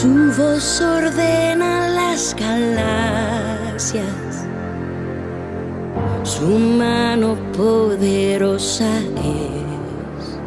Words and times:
Su 0.00 0.08
voz 0.08 0.80
ordena 0.80 1.90
las 1.90 2.34
galaxias. 2.34 4.06
Su 6.22 6.46
mano 6.48 7.36
poderosa 7.54 8.98
es 8.98 10.38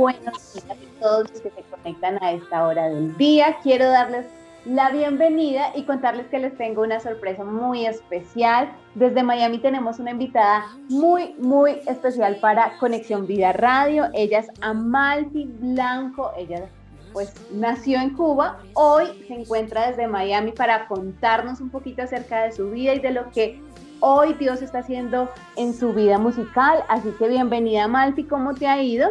buenos 0.00 0.54
días 0.54 0.64
a 0.70 1.00
todos 1.00 1.30
los 1.30 1.40
que 1.42 1.50
se 1.50 1.62
conectan 1.64 2.22
a 2.22 2.32
esta 2.32 2.66
hora 2.66 2.88
del 2.88 3.14
día. 3.18 3.58
Quiero 3.62 3.86
darles 3.86 4.24
la 4.64 4.90
bienvenida 4.90 5.72
y 5.74 5.82
contarles 5.82 6.26
que 6.28 6.38
les 6.38 6.56
tengo 6.56 6.82
una 6.82 7.00
sorpresa 7.00 7.44
muy 7.44 7.84
especial. 7.84 8.72
Desde 8.94 9.22
Miami 9.22 9.58
tenemos 9.58 9.98
una 9.98 10.12
invitada 10.12 10.64
muy, 10.88 11.34
muy 11.38 11.82
especial 11.86 12.36
para 12.36 12.78
Conexión 12.78 13.26
Vida 13.26 13.52
Radio. 13.52 14.08
Ella 14.14 14.38
es 14.38 14.48
Amalfi 14.62 15.44
Blanco. 15.60 16.32
Ella 16.34 16.66
pues 17.12 17.34
nació 17.52 18.00
en 18.00 18.10
Cuba, 18.10 18.58
hoy 18.74 19.04
se 19.26 19.34
encuentra 19.34 19.88
desde 19.88 20.06
Miami 20.06 20.52
para 20.52 20.86
contarnos 20.86 21.60
un 21.60 21.68
poquito 21.68 22.02
acerca 22.02 22.44
de 22.44 22.52
su 22.52 22.70
vida 22.70 22.94
y 22.94 23.00
de 23.00 23.10
lo 23.10 23.30
que 23.32 23.60
hoy 23.98 24.32
Dios 24.34 24.62
está 24.62 24.78
haciendo 24.78 25.28
en 25.56 25.74
su 25.74 25.92
vida 25.92 26.18
musical. 26.18 26.84
Así 26.88 27.10
que 27.18 27.28
bienvenida 27.28 27.84
Amalfi, 27.84 28.24
¿cómo 28.24 28.54
te 28.54 28.66
ha 28.66 28.80
ido? 28.80 29.10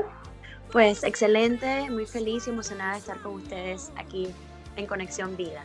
Pues 0.71 1.03
excelente, 1.03 1.89
muy 1.89 2.05
feliz 2.05 2.45
y 2.45 2.51
emocionada 2.51 2.93
de 2.93 2.99
estar 2.99 3.17
con 3.21 3.33
ustedes 3.33 3.91
aquí 3.95 4.27
en 4.75 4.85
Conexión 4.85 5.35
Vida. 5.35 5.63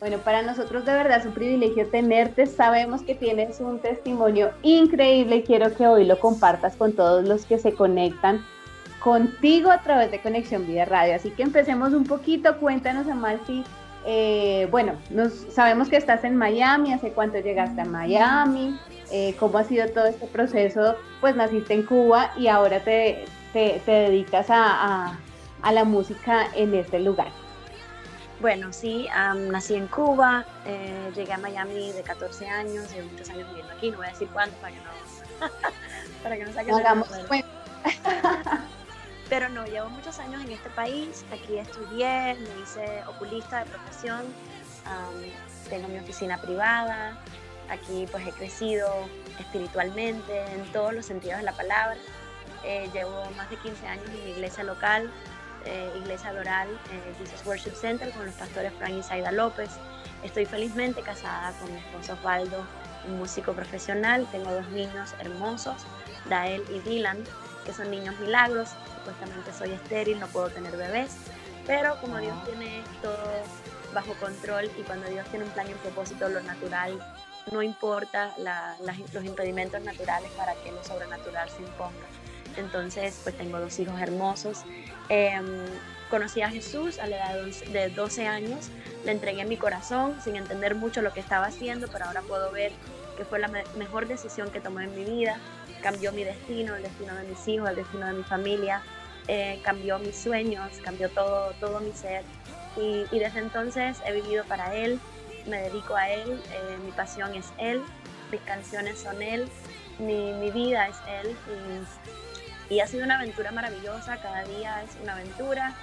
Bueno, 0.00 0.18
para 0.18 0.42
nosotros 0.42 0.84
de 0.84 0.94
verdad 0.94 1.20
es 1.20 1.26
un 1.26 1.32
privilegio 1.32 1.86
tenerte. 1.86 2.46
Sabemos 2.46 3.02
que 3.02 3.14
tienes 3.14 3.60
un 3.60 3.78
testimonio 3.78 4.50
increíble 4.62 5.36
y 5.36 5.42
quiero 5.42 5.74
que 5.76 5.86
hoy 5.86 6.06
lo 6.06 6.18
compartas 6.18 6.74
con 6.74 6.94
todos 6.94 7.28
los 7.28 7.44
que 7.44 7.58
se 7.58 7.74
conectan 7.74 8.44
contigo 8.98 9.70
a 9.70 9.82
través 9.82 10.10
de 10.10 10.20
Conexión 10.20 10.66
Vida 10.66 10.86
Radio. 10.86 11.14
Así 11.14 11.30
que 11.30 11.42
empecemos 11.42 11.92
un 11.92 12.04
poquito. 12.04 12.56
Cuéntanos, 12.58 13.06
Amalfi. 13.08 13.62
Eh, 14.06 14.66
bueno, 14.70 14.94
nos, 15.10 15.32
sabemos 15.52 15.88
que 15.88 15.98
estás 15.98 16.24
en 16.24 16.34
Miami. 16.34 16.94
¿Hace 16.94 17.12
cuánto 17.12 17.38
llegaste 17.38 17.82
a 17.82 17.84
Miami? 17.84 18.76
Eh, 19.12 19.36
¿Cómo 19.38 19.58
ha 19.58 19.64
sido 19.64 19.86
todo 19.90 20.06
este 20.06 20.26
proceso? 20.26 20.96
Pues 21.20 21.36
naciste 21.36 21.74
en 21.74 21.82
Cuba 21.82 22.32
y 22.38 22.46
ahora 22.46 22.80
te, 22.80 23.26
te, 23.52 23.80
te 23.84 23.90
dedicas 23.90 24.50
a, 24.50 24.64
a, 25.08 25.18
a 25.62 25.72
la 25.72 25.84
música 25.84 26.48
en 26.54 26.74
este 26.74 27.00
lugar. 27.00 27.28
Bueno, 28.40 28.72
sí, 28.72 29.06
am, 29.12 29.48
nací 29.48 29.74
en 29.74 29.86
Cuba, 29.86 30.46
eh, 30.64 31.12
llegué 31.14 31.34
a 31.34 31.38
Miami 31.38 31.92
de 31.92 32.02
14 32.02 32.48
años, 32.48 32.90
llevo 32.90 33.10
muchos 33.10 33.28
años 33.28 33.46
viviendo 33.48 33.72
aquí, 33.74 33.90
no 33.90 33.98
voy 33.98 34.06
a 34.06 34.10
decir 34.10 34.28
cuánto 34.32 34.56
para 34.56 34.74
que 34.74 34.80
no, 34.80 34.90
para 36.22 36.36
que 36.36 36.44
no 36.46 36.52
saquen 36.54 36.74
hagamos 36.74 37.08
cuenta. 37.28 37.48
Pero 39.28 39.48
no, 39.50 39.66
llevo 39.66 39.90
muchos 39.90 40.18
años 40.20 40.42
en 40.42 40.52
este 40.52 40.70
país, 40.70 41.24
aquí 41.32 41.58
estudié, 41.58 42.34
me 42.34 42.62
hice 42.62 43.04
oculista 43.08 43.62
de 43.62 43.70
profesión, 43.70 44.20
am, 44.86 45.68
tengo 45.68 45.88
mi 45.88 45.98
oficina 45.98 46.40
privada, 46.40 47.20
aquí 47.68 48.06
pues 48.10 48.26
he 48.26 48.32
crecido 48.32 48.88
espiritualmente 49.38 50.50
en 50.52 50.64
todos 50.72 50.94
los 50.94 51.04
sentidos 51.04 51.38
de 51.38 51.44
la 51.44 51.52
palabra. 51.52 51.98
Eh, 52.64 52.90
llevo 52.92 53.30
más 53.36 53.48
de 53.50 53.56
15 53.56 53.86
años 53.86 54.04
en 54.08 54.24
mi 54.24 54.30
iglesia 54.32 54.64
local, 54.64 55.10
eh, 55.64 55.90
iglesia 55.96 56.32
Doral, 56.32 56.68
eh, 56.90 57.14
Jesus 57.18 57.44
Worship 57.46 57.74
Center, 57.74 58.10
con 58.12 58.26
los 58.26 58.34
pastores 58.34 58.72
Frank 58.78 58.92
y 58.92 59.02
Zaida 59.02 59.32
López. 59.32 59.70
Estoy 60.22 60.44
felizmente 60.46 61.02
casada 61.02 61.52
con 61.58 61.72
mi 61.72 61.78
esposo 61.78 62.14
Osvaldo, 62.14 62.66
un 63.08 63.18
músico 63.18 63.52
profesional. 63.54 64.26
Tengo 64.30 64.52
dos 64.52 64.68
niños 64.68 65.14
hermosos, 65.20 65.76
Dael 66.28 66.62
y 66.70 66.80
Dylan, 66.80 67.18
que 67.64 67.72
son 67.72 67.90
niños 67.90 68.18
milagros. 68.20 68.70
Supuestamente 68.98 69.52
soy 69.52 69.72
estéril, 69.72 70.20
no 70.20 70.26
puedo 70.28 70.50
tener 70.50 70.76
bebés, 70.76 71.12
pero 71.66 71.98
como 72.00 72.18
Dios 72.18 72.36
tiene 72.44 72.82
todo 73.02 73.16
bajo 73.94 74.14
control 74.14 74.70
y 74.78 74.82
cuando 74.82 75.08
Dios 75.08 75.26
tiene 75.30 75.46
un 75.46 75.50
plan 75.52 75.68
y 75.68 75.72
un 75.72 75.78
propósito, 75.78 76.28
lo 76.28 76.40
natural 76.42 76.98
no 77.50 77.62
importa 77.62 78.32
la- 78.36 78.76
los 79.12 79.24
impedimentos 79.24 79.80
naturales 79.82 80.30
para 80.36 80.54
que 80.56 80.70
lo 80.70 80.84
sobrenatural 80.84 81.48
se 81.50 81.62
imponga. 81.62 82.06
Entonces, 82.60 83.18
pues 83.24 83.36
tengo 83.36 83.58
dos 83.58 83.78
hijos 83.78 84.00
hermosos. 84.00 84.58
Em, 85.08 85.44
conocí 86.08 86.42
a 86.42 86.50
Jesús 86.50 86.98
a 86.98 87.06
la 87.06 87.16
edad 87.16 87.34
de 87.34 87.40
11 87.42 87.64
de 87.66 87.88
12 87.90 88.26
años, 88.26 88.68
le 89.04 89.12
entregué 89.12 89.44
mi 89.44 89.56
corazón 89.56 90.16
sin 90.22 90.36
entender 90.36 90.74
mucho 90.74 91.02
lo 91.02 91.12
que 91.12 91.20
estaba 91.20 91.46
haciendo, 91.46 91.88
pero 91.88 92.04
ahora 92.04 92.22
puedo 92.22 92.50
ver 92.52 92.72
que 93.16 93.24
fue 93.24 93.38
la 93.38 93.48
me- 93.48 93.64
mejor 93.76 94.06
decisión 94.06 94.50
que 94.50 94.60
tomé 94.60 94.84
en 94.84 94.94
mi 94.94 95.04
vida. 95.04 95.38
Cambió 95.82 96.12
mi 96.12 96.22
destino, 96.24 96.76
el 96.76 96.82
destino 96.82 97.14
de 97.14 97.24
mis 97.24 97.48
hijos, 97.48 97.68
el 97.70 97.76
destino 97.76 98.06
de 98.06 98.12
mi 98.12 98.22
familia, 98.22 98.82
eh, 99.28 99.60
cambió 99.62 99.98
mis 99.98 100.16
sueños, 100.16 100.70
cambió 100.82 101.08
todo, 101.10 101.52
todo 101.60 101.80
mi 101.80 101.92
ser. 101.92 102.22
Y, 102.76 103.04
y 103.10 103.18
desde 103.18 103.40
entonces 103.40 103.98
he 104.06 104.12
vivido 104.12 104.44
para 104.44 104.74
Él, 104.74 105.00
me 105.46 105.62
dedico 105.62 105.96
a 105.96 106.08
Él, 106.10 106.40
eh, 106.52 106.78
mi 106.84 106.92
pasión 106.92 107.34
es 107.34 107.46
Él, 107.58 107.82
mis 108.30 108.40
canciones 108.42 108.98
son 109.00 109.22
Él, 109.22 109.48
mi, 109.98 110.32
mi 110.34 110.50
vida 110.50 110.88
es 110.88 110.96
Él. 111.24 111.36
Y, 111.48 112.29
y 112.70 112.78
ha 112.78 112.86
sido 112.86 113.04
una 113.04 113.16
aventura 113.16 113.50
maravillosa, 113.50 114.22
cada 114.22 114.44
día 114.44 114.82
es 114.84 114.96
una 115.02 115.14
aventura. 115.14 115.74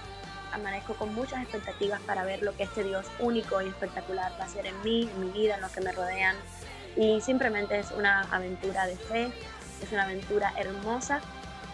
Amanezco 0.54 0.96
con 0.96 1.14
muchas 1.14 1.44
expectativas 1.44 2.00
para 2.02 2.24
ver 2.24 2.42
lo 2.42 2.56
que 2.56 2.64
este 2.64 2.86
Dios 2.86 3.06
único 3.20 3.62
y 3.62 3.68
espectacular 3.68 4.32
va 4.40 4.44
a 4.44 4.46
hacer 4.46 4.66
en 4.66 4.82
mí, 4.84 5.10
en 5.14 5.20
mi 5.20 5.30
vida, 5.32 5.56
en 5.56 5.62
los 5.62 5.72
que 5.72 5.82
me 5.82 5.92
rodean. 5.92 6.38
Y 6.96 7.20
simplemente 7.20 7.78
es 7.78 7.92
una 7.92 8.22
aventura 8.32 8.88
de 8.88 8.96
fe, 8.96 9.30
es 9.84 9.92
una 9.92 10.06
aventura 10.06 10.54
hermosa 10.58 11.20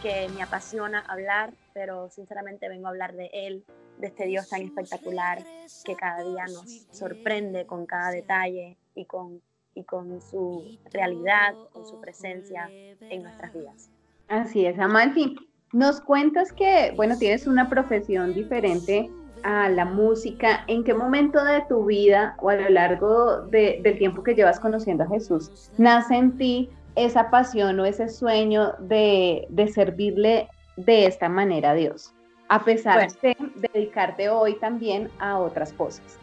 que 0.01 0.27
me 0.29 0.41
apasiona 0.41 1.01
hablar, 1.07 1.53
pero 1.73 2.09
sinceramente 2.09 2.67
vengo 2.67 2.87
a 2.87 2.89
hablar 2.89 3.13
de 3.13 3.29
Él, 3.31 3.63
de 3.99 4.07
este 4.07 4.25
Dios 4.25 4.49
tan 4.49 4.63
espectacular 4.63 5.43
que 5.85 5.95
cada 5.95 6.23
día 6.23 6.45
nos 6.51 6.87
sorprende 6.91 7.67
con 7.67 7.85
cada 7.85 8.09
detalle 8.09 8.77
y 8.95 9.05
con, 9.05 9.43
y 9.75 9.83
con 9.83 10.19
su 10.21 10.79
realidad, 10.91 11.53
con 11.71 11.85
su 11.85 12.01
presencia 12.01 12.67
en 12.71 13.21
nuestras 13.21 13.53
vidas. 13.53 13.91
Así 14.27 14.65
es, 14.65 14.79
Amalfi. 14.79 15.35
Nos 15.71 16.01
cuentas 16.01 16.51
que, 16.53 16.93
bueno, 16.95 17.17
tienes 17.17 17.47
una 17.47 17.69
profesión 17.69 18.33
diferente 18.33 19.09
a 19.43 19.69
la 19.69 19.85
música. 19.85 20.63
¿En 20.67 20.83
qué 20.83 20.93
momento 20.93 21.43
de 21.43 21.61
tu 21.67 21.85
vida 21.85 22.35
o 22.39 22.49
a 22.49 22.55
lo 22.55 22.69
largo 22.69 23.41
de- 23.47 23.79
del 23.83 23.97
tiempo 23.97 24.23
que 24.23 24.35
llevas 24.35 24.59
conociendo 24.59 25.03
a 25.03 25.07
Jesús 25.07 25.71
nace 25.77 26.15
en 26.15 26.37
ti 26.37 26.69
esa 26.95 27.29
pasión 27.29 27.79
o 27.79 27.85
ese 27.85 28.07
sueño 28.07 28.73
de, 28.79 29.45
de 29.49 29.67
servirle 29.67 30.47
de 30.77 31.07
esta 31.07 31.27
manera 31.27 31.71
a 31.71 31.73
Dios? 31.73 32.13
A 32.49 32.63
pesar 32.63 33.07
de 33.21 33.35
dedicarte 33.73 34.29
hoy 34.29 34.55
también 34.59 35.09
a 35.19 35.39
otras 35.39 35.73
cosas. 35.73 36.19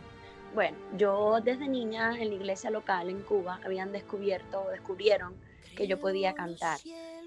Bueno, 0.54 0.76
yo 0.96 1.40
desde 1.42 1.66
niña 1.68 2.12
en 2.18 2.28
la 2.28 2.34
iglesia 2.36 2.70
local 2.70 3.10
en 3.10 3.20
Cuba 3.22 3.58
habían 3.64 3.90
descubierto, 3.92 4.64
descubrieron 4.70 5.34
que 5.74 5.86
yo 5.86 5.98
podía 5.98 6.34
cantar. 6.34 6.78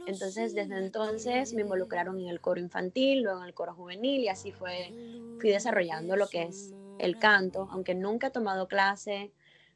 Entonces, 0.06 0.54
desde 0.54 0.78
entonces 0.78 1.54
me 1.54 1.62
involucraron 1.62 2.20
en 2.20 2.28
el 2.28 2.42
coro 2.42 2.60
infantil, 2.60 3.24
luego 3.24 3.40
en 3.40 3.46
el 3.46 3.54
coro 3.54 3.74
juvenil 3.74 4.22
y 4.22 4.28
así 4.28 4.52
fue, 4.52 4.94
fui 5.40 5.50
desarrollando 5.50 6.16
lo 6.16 6.28
que 6.28 6.44
es 6.44 6.74
el 7.00 7.18
canto, 7.18 7.68
aunque 7.72 7.96
nunca 7.96 8.28
he 8.28 8.32
tomado 8.32 8.68
clase, 8.68 9.32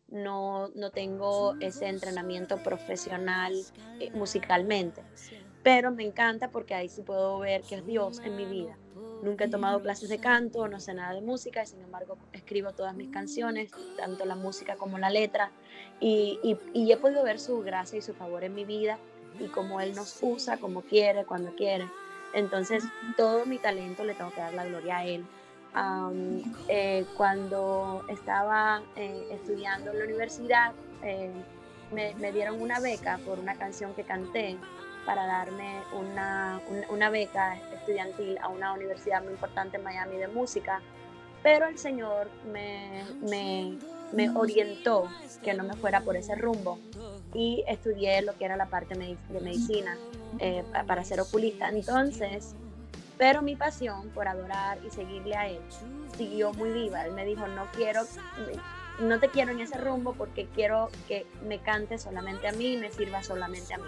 no, 0.09 0.69
no 0.69 0.91
tengo 0.91 1.55
ese 1.59 1.87
entrenamiento 1.87 2.61
profesional 2.63 3.53
eh, 3.99 4.11
musicalmente, 4.13 5.01
pero 5.63 5.91
me 5.91 6.03
encanta 6.03 6.51
porque 6.51 6.75
ahí 6.75 6.89
sí 6.89 7.01
puedo 7.01 7.39
ver 7.39 7.61
que 7.63 7.75
es 7.75 7.85
Dios 7.85 8.21
en 8.23 8.35
mi 8.35 8.45
vida. 8.45 8.77
Nunca 9.21 9.45
he 9.45 9.49
tomado 9.49 9.81
clases 9.81 10.09
de 10.09 10.19
canto, 10.19 10.67
no 10.67 10.79
sé 10.79 10.93
nada 10.93 11.13
de 11.13 11.21
música, 11.21 11.63
y 11.63 11.67
sin 11.67 11.81
embargo 11.81 12.17
escribo 12.33 12.71
todas 12.73 12.95
mis 12.95 13.09
canciones, 13.09 13.71
tanto 13.97 14.25
la 14.25 14.35
música 14.35 14.75
como 14.75 14.97
la 14.97 15.09
letra, 15.09 15.51
y, 15.99 16.39
y, 16.43 16.57
y 16.73 16.91
he 16.91 16.97
podido 16.97 17.23
ver 17.23 17.39
su 17.39 17.61
gracia 17.61 17.97
y 17.97 18.01
su 18.01 18.13
favor 18.13 18.43
en 18.43 18.53
mi 18.53 18.65
vida 18.65 18.99
y 19.39 19.47
cómo 19.47 19.81
Él 19.81 19.95
nos 19.95 20.19
usa 20.21 20.57
como 20.57 20.81
quiere, 20.81 21.25
cuando 21.25 21.55
quiere. 21.55 21.87
Entonces, 22.33 22.83
todo 23.15 23.45
mi 23.45 23.57
talento 23.57 24.03
le 24.03 24.13
tengo 24.13 24.31
que 24.31 24.41
dar 24.41 24.53
la 24.53 24.65
gloria 24.65 24.97
a 24.97 25.05
Él. 25.05 25.25
Eh, 26.67 27.05
cuando 27.15 28.03
estaba 28.09 28.81
eh, 28.95 29.27
estudiando 29.31 29.91
en 29.91 29.99
la 29.99 30.05
universidad, 30.05 30.73
eh, 31.03 31.31
me, 31.91 32.31
dieron 32.31 32.61
una 32.61 32.79
beca 32.79 33.19
por 33.25 33.39
una 33.39 33.55
canción 33.55 33.93
que 33.93 34.03
canté 34.03 34.57
para 35.05 35.25
darme 35.25 35.81
una, 35.93 36.59
una 36.89 37.09
beca 37.09 37.57
estudiantil 37.87 38.37
a 38.39 38.49
una 38.49 38.73
universidad 38.73 39.23
muy 39.23 39.33
importante 39.33 39.77
en 39.77 39.83
Miami 39.83 40.17
de 40.17 40.27
música 40.27 40.81
pero 41.43 41.67
el 41.67 41.77
Señor 41.77 42.27
me, 42.51 43.03
me, 44.13 44.29
orientó 44.31 45.07
que 45.43 45.53
no 45.53 45.63
me 45.63 45.75
fuera 45.75 46.01
por 46.01 46.17
ese 46.17 46.35
rumbo 46.35 46.79
y 47.33 47.63
estudié 47.67 48.21
lo 48.21 48.37
que 48.37 48.45
era 48.45 48.57
la 48.57 48.65
parte 48.65 48.95
de 48.95 49.39
medicina 49.39 49.97
eh, 50.39 50.63
para 50.85 51.03
ser 51.03 51.21
oculista. 51.21 51.69
Entonces, 51.69 52.55
pero 53.17 53.41
mi 53.41 53.55
pasión 53.55 54.09
por 54.09 54.27
adorar 54.27 54.79
y 54.85 54.89
seguirle 54.89 55.35
a 55.35 55.47
Él 55.47 55.61
siguió 56.17 56.53
muy 56.53 56.71
viva. 56.71 57.05
Él 57.05 57.13
me 57.13 57.23
dijo, 57.23 57.47
no 57.47 57.65
quiero, 57.75 58.01
no 58.99 59.19
te 59.19 59.29
quiero 59.29 59.51
en 59.51 59.61
ese 59.61 59.77
rumbo 59.77 60.13
porque 60.13 60.47
quiero 60.53 60.89
que 61.07 61.25
me 61.47 61.59
cante 61.59 61.97
solamente 61.97 62.47
a 62.47 62.51
mí 62.51 62.73
y 62.73 62.77
me 62.77 62.91
sirva 62.91 63.23
solamente 63.23 63.73
a 63.73 63.77
mí. 63.77 63.87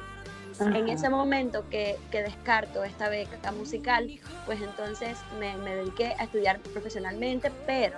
En 0.59 0.89
ese 0.89 1.09
momento 1.09 1.67
que, 1.69 1.97
que, 2.11 2.21
descarto 2.21 2.83
esta 2.83 3.07
beca 3.07 3.51
musical, 3.53 4.09
pues 4.45 4.61
entonces 4.61 5.17
me, 5.39 5.55
me 5.57 5.75
dediqué 5.75 6.15
a 6.19 6.25
estudiar 6.25 6.59
profesionalmente, 6.59 7.49
pero 7.65 7.97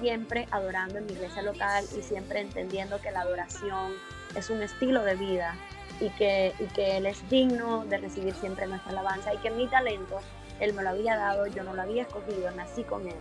siempre 0.00 0.48
adorando 0.50 0.98
en 0.98 1.06
mi 1.06 1.12
iglesia 1.12 1.42
local 1.42 1.84
y 1.96 2.02
siempre 2.02 2.40
entendiendo 2.40 3.00
que 3.00 3.10
la 3.10 3.20
adoración 3.20 3.92
es 4.34 4.50
un 4.50 4.62
estilo 4.62 5.02
de 5.02 5.14
vida 5.14 5.56
y 6.00 6.10
que, 6.10 6.54
y 6.58 6.64
que 6.66 6.96
Él 6.96 7.06
es 7.06 7.28
digno 7.28 7.84
de 7.84 7.98
recibir 7.98 8.34
siempre 8.34 8.66
nuestra 8.66 8.92
alabanza 8.92 9.32
y 9.34 9.38
que 9.38 9.50
mi 9.50 9.66
talento 9.68 10.20
Él 10.60 10.72
me 10.72 10.82
lo 10.82 10.90
había 10.90 11.16
dado, 11.16 11.46
yo 11.46 11.62
no 11.64 11.74
lo 11.74 11.82
había 11.82 12.02
escogido, 12.02 12.50
nací 12.52 12.82
con 12.84 13.06
Él 13.06 13.16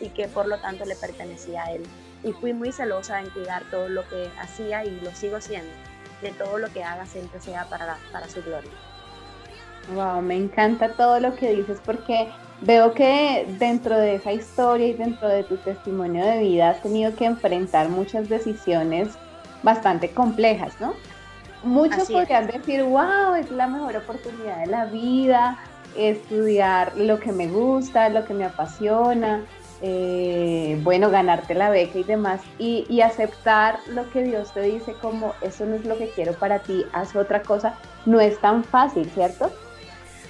y 0.00 0.10
que 0.10 0.28
por 0.28 0.46
lo 0.46 0.58
tanto 0.58 0.84
le 0.84 0.94
pertenecía 0.96 1.64
a 1.64 1.72
Él. 1.72 1.82
Y 2.22 2.32
fui 2.32 2.52
muy 2.52 2.72
celosa 2.72 3.20
en 3.20 3.30
cuidar 3.30 3.62
todo 3.70 3.88
lo 3.88 4.08
que 4.08 4.30
hacía 4.40 4.84
y 4.84 5.00
lo 5.00 5.14
sigo 5.14 5.40
siendo, 5.40 5.70
de 6.22 6.30
todo 6.32 6.58
lo 6.58 6.68
que 6.72 6.82
haga 6.84 7.06
siempre 7.06 7.40
sea 7.40 7.64
para, 7.66 7.96
para 8.12 8.28
su 8.28 8.42
gloria. 8.42 8.70
Wow, 9.94 10.20
me 10.20 10.36
encanta 10.36 10.92
todo 10.92 11.18
lo 11.20 11.34
que 11.34 11.54
dices 11.54 11.80
porque 11.84 12.28
veo 12.60 12.92
que 12.92 13.46
dentro 13.58 13.96
de 13.96 14.16
esa 14.16 14.32
historia 14.32 14.88
y 14.88 14.92
dentro 14.92 15.28
de 15.28 15.44
tu 15.44 15.56
testimonio 15.58 16.24
de 16.24 16.38
vida 16.38 16.70
has 16.70 16.82
tenido 16.82 17.14
que 17.14 17.24
enfrentar 17.24 17.88
muchas 17.88 18.28
decisiones 18.28 19.16
bastante 19.62 20.10
complejas, 20.10 20.74
¿no? 20.80 20.94
Muchos 21.62 22.10
podrían 22.10 22.46
decir, 22.46 22.82
wow, 22.84 23.34
es 23.34 23.50
la 23.50 23.66
mejor 23.66 23.96
oportunidad 23.96 24.60
de 24.60 24.66
la 24.66 24.84
vida, 24.84 25.58
estudiar 25.96 26.96
lo 26.96 27.18
que 27.18 27.32
me 27.32 27.48
gusta, 27.48 28.08
lo 28.08 28.24
que 28.24 28.34
me 28.34 28.44
apasiona, 28.44 29.44
eh, 29.80 30.78
bueno, 30.82 31.10
ganarte 31.10 31.54
la 31.54 31.70
beca 31.70 31.98
y 31.98 32.04
demás, 32.04 32.40
y, 32.58 32.84
y, 32.88 33.00
aceptar 33.02 33.78
lo 33.88 34.10
que 34.10 34.22
Dios 34.22 34.52
te 34.52 34.60
dice 34.62 34.94
como 34.94 35.34
eso 35.40 35.66
no 35.66 35.76
es 35.76 35.84
lo 35.84 35.96
que 35.96 36.10
quiero 36.10 36.32
para 36.32 36.58
ti, 36.60 36.84
haz 36.92 37.14
otra 37.14 37.42
cosa, 37.42 37.74
no 38.04 38.20
es 38.20 38.40
tan 38.40 38.64
fácil, 38.64 39.08
¿cierto? 39.10 39.52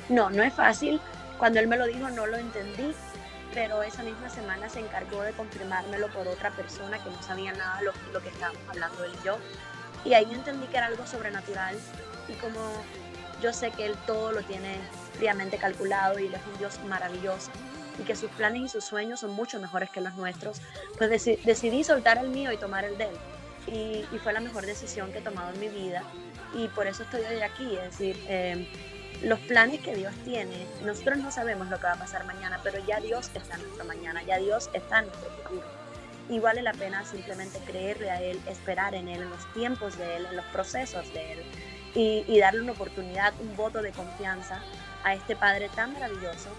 No, 0.08 0.30
no 0.30 0.42
es 0.42 0.52
fácil. 0.52 1.00
Cuando 1.38 1.60
Él 1.60 1.68
me 1.68 1.76
lo 1.76 1.86
dijo 1.86 2.10
no 2.10 2.26
lo 2.26 2.36
entendí, 2.36 2.94
pero 3.54 3.82
esa 3.82 4.02
misma 4.02 4.28
semana 4.28 4.68
se 4.68 4.80
encargó 4.80 5.22
de 5.22 5.32
confirmármelo 5.32 6.08
por 6.08 6.28
otra 6.28 6.50
persona 6.50 6.98
que 7.02 7.10
no 7.10 7.22
sabía 7.22 7.52
nada 7.52 7.78
de 7.78 7.86
lo, 7.86 7.92
lo 8.12 8.20
que 8.20 8.28
estábamos 8.28 8.60
hablando 8.68 9.04
él 9.04 9.12
y 9.20 9.26
yo. 9.26 9.38
Y 10.04 10.14
ahí 10.14 10.28
entendí 10.32 10.66
que 10.66 10.76
era 10.76 10.86
algo 10.86 11.06
sobrenatural 11.06 11.76
y 12.28 12.34
como 12.34 12.60
yo 13.42 13.52
sé 13.52 13.70
que 13.70 13.86
Él 13.86 13.96
todo 14.06 14.32
lo 14.32 14.42
tiene 14.42 14.76
fríamente 15.14 15.58
calculado 15.58 16.18
y 16.18 16.26
Él 16.26 16.34
es 16.34 16.40
un 16.52 16.58
Dios 16.58 16.78
maravilloso 16.86 17.50
y 17.98 18.02
que 18.02 18.16
sus 18.16 18.30
planes 18.32 18.62
y 18.62 18.68
sus 18.68 18.84
sueños 18.84 19.20
son 19.20 19.32
mucho 19.32 19.60
mejores 19.60 19.90
que 19.90 20.00
los 20.00 20.14
nuestros, 20.14 20.60
pues 20.96 21.10
decidí 21.44 21.84
soltar 21.84 22.18
el 22.18 22.28
mío 22.28 22.52
y 22.52 22.56
tomar 22.56 22.84
el 22.84 22.96
de 22.96 23.04
Él. 23.04 23.16
Y, 23.66 24.14
y, 24.14 24.18
fue 24.18 24.32
la 24.32 24.40
mejor 24.40 24.64
decisión 24.64 25.12
que 25.12 25.18
he 25.18 25.22
tomado 25.22 25.52
en 25.52 25.60
mi 25.60 25.68
vida 25.68 26.02
y 26.54 26.68
por 26.68 26.86
eso 26.86 27.02
estoy 27.02 27.22
hoy 27.22 27.42
aquí, 27.42 27.76
es 27.76 27.98
decir, 27.98 28.16
eh, 28.28 28.66
los 29.22 29.38
planes 29.40 29.80
que 29.80 29.94
Dios 29.94 30.14
tiene, 30.24 30.66
nosotros 30.84 31.18
no 31.18 31.30
sabemos 31.30 31.68
lo 31.68 31.78
que 31.78 31.84
va 31.84 31.94
a 31.94 31.98
pasar 31.98 32.24
mañana, 32.24 32.60
pero 32.62 32.78
ya 32.86 33.00
Dios 33.00 33.30
está 33.34 33.56
en 33.56 33.62
nuestro 33.62 33.84
mañana, 33.84 34.22
ya 34.22 34.38
Dios 34.38 34.70
está 34.72 35.00
en 35.00 35.06
nuestro 35.06 35.30
futuro. 35.30 35.66
Y 36.28 36.38
vale 36.40 36.62
la 36.62 36.72
pena 36.72 37.04
simplemente 37.04 37.58
creerle 37.66 38.10
a 38.10 38.22
Él, 38.22 38.40
esperar 38.46 38.94
en 38.94 39.08
Él, 39.08 39.22
en 39.22 39.30
los 39.30 39.52
tiempos 39.54 39.98
de 39.98 40.16
Él, 40.16 40.26
en 40.26 40.36
los 40.36 40.44
procesos 40.46 41.12
de 41.12 41.32
Él, 41.32 41.44
y, 41.94 42.38
darle 42.38 42.60
una 42.60 42.72
oportunidad, 42.72 43.32
un 43.40 43.56
voto 43.56 43.82
de 43.82 43.90
confianza 43.90 44.62
a 45.02 45.14
este 45.14 45.34
Padre 45.34 45.68
tan 45.74 45.92
maravilloso 45.94 46.50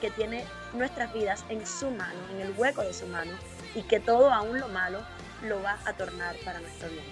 que, 0.00 0.10
tiene 0.10 0.44
nuestras 0.74 1.12
vidas 1.12 1.44
en 1.48 1.64
su 1.66 1.90
mano, 1.90 2.18
en 2.32 2.40
el 2.40 2.54
hueco 2.56 2.82
de 2.82 2.92
su 2.92 3.06
mano, 3.06 3.32
y 3.74 3.82
que 3.82 4.00
todo, 4.00 4.32
aún 4.32 4.58
lo 4.58 4.68
malo, 4.68 5.00
lo 5.42 5.62
va 5.62 5.78
a 5.84 5.92
tornar 5.92 6.36
para 6.44 6.60
nuestro 6.60 6.88
bien. 6.90 7.04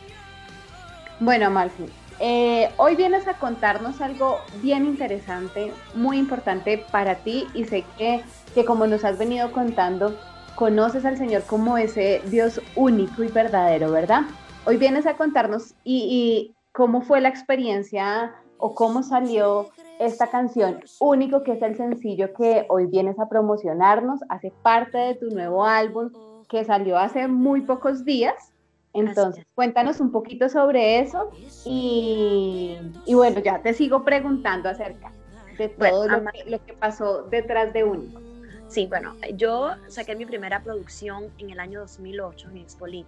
Bueno, 1.21 1.47
Amalfi, 1.47 1.85
eh, 2.19 2.71
hoy 2.77 2.97
vienes 2.97 3.29
a 3.29 3.35
contarnos 3.35 4.01
algo 4.01 4.41
bien 4.61 4.87
interesante, 4.87 5.73
muy 5.95 6.19
importante 6.19 6.85
para 6.91 7.17
ti 7.17 7.47
y 7.55 7.65
sé 7.65 7.85
que, 7.97 8.25
que 8.55 8.65
como 8.65 8.87
nos 8.87 9.05
has 9.05 9.19
venido 9.19 9.53
contando, 9.53 10.19
conoces 10.57 11.05
al 11.05 11.17
Señor 11.17 11.45
como 11.45 11.79
ese 11.79 12.23
Dios 12.27 12.61
único 12.75 13.23
y 13.23 13.29
verdadero, 13.29 13.91
¿verdad? 13.91 14.23
Hoy 14.65 14.77
vienes 14.77 15.07
a 15.07 15.15
contarnos 15.15 15.75
y, 15.85 16.55
cómo 16.73 17.03
fue 17.03 17.21
la 17.21 17.29
experiencia 17.29 18.35
o 18.63 18.75
cómo 18.75 19.03
salió 19.03 19.71
esta 19.99 20.29
canción 20.29 20.81
único 21.01 21.43
que 21.43 21.53
es 21.53 21.63
el 21.63 21.77
sencillo 21.77 22.33
que 22.33 22.65
hoy 22.69 22.87
vienes 22.87 23.19
a 23.19 23.29
promocionarnos, 23.29 24.21
hace 24.29 24.53
parte 24.63 24.99
de 24.99 25.15
tu 25.17 25.31
nuevo 25.31 25.65
álbum 25.65 26.11
que 26.49 26.65
salió 26.65 26.97
hace 26.97 27.27
muy 27.27 27.63
pocos 27.63 28.05
días 28.05 28.53
entonces, 28.95 29.47
cuéntanos 29.55 30.01
un 30.01 30.13
poquito 30.13 30.49
sobre 30.49 31.01
eso 31.01 31.31
y, 31.65 32.79
bueno, 33.09 33.41
ya 33.41 33.63
te 33.63 33.73
sigo 33.73 34.05
preguntando 34.05 34.69
acerca 34.69 35.13
de 35.57 35.69
todo 35.71 36.07
lo, 36.07 36.65
que, 36.67 36.75
pasó 36.75 37.23
detrás 37.23 37.73
de 37.73 37.85
Único. 37.85 38.21
Sí, 38.69 38.87
bueno, 38.87 39.17
yo 39.35 39.71
saqué 39.89 40.15
mi 40.15 40.27
primera 40.27 40.63
producción 40.63 41.31
en 41.39 41.51
el 41.51 41.61
año 41.61 41.81
2008 41.81 42.51
en 42.51 42.57
Expolit. 42.59 43.07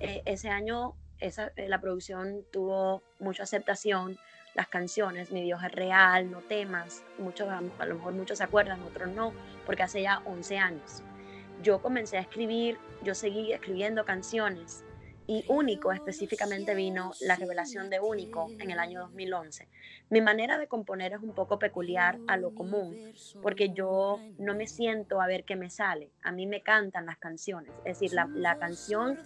Eh, 0.00 0.22
ese 0.24 0.48
año 0.48 0.94
esa, 1.20 1.52
eh, 1.56 1.68
la 1.68 1.80
producción 1.80 2.44
tuvo 2.52 3.02
mucha 3.18 3.44
aceptación, 3.44 4.18
las 4.54 4.68
canciones, 4.68 5.32
Mi 5.32 5.42
Dios 5.42 5.62
es 5.64 5.72
real, 5.72 6.30
no 6.30 6.40
temas, 6.40 7.02
muchos, 7.18 7.48
a 7.48 7.86
lo 7.86 7.94
mejor 7.94 8.12
muchos 8.14 8.38
se 8.38 8.44
acuerdan, 8.44 8.82
otros 8.82 9.08
no, 9.08 9.32
porque 9.66 9.82
hace 9.82 10.02
ya 10.02 10.22
11 10.24 10.58
años. 10.58 11.02
Yo 11.62 11.82
comencé 11.82 12.18
a 12.18 12.20
escribir, 12.20 12.78
yo 13.02 13.14
seguí 13.14 13.52
escribiendo 13.52 14.04
canciones 14.04 14.84
y 15.26 15.44
Único 15.48 15.92
específicamente 15.92 16.74
vino 16.74 17.12
la 17.20 17.36
revelación 17.36 17.88
de 17.88 17.98
Único 17.98 18.48
en 18.60 18.70
el 18.70 18.78
año 18.78 19.00
2011. 19.00 19.68
Mi 20.10 20.20
manera 20.20 20.58
de 20.58 20.68
componer 20.68 21.14
es 21.14 21.20
un 21.20 21.34
poco 21.34 21.58
peculiar 21.58 22.18
a 22.26 22.36
lo 22.36 22.54
común, 22.54 23.14
porque 23.42 23.70
yo 23.70 24.20
no 24.38 24.54
me 24.54 24.66
siento 24.66 25.20
a 25.20 25.26
ver 25.26 25.44
qué 25.44 25.56
me 25.56 25.70
sale, 25.70 26.10
a 26.22 26.30
mí 26.30 26.46
me 26.46 26.62
cantan 26.62 27.06
las 27.06 27.16
canciones, 27.18 27.72
es 27.78 27.98
decir, 27.98 28.12
la, 28.12 28.26
la 28.26 28.58
canción 28.58 29.18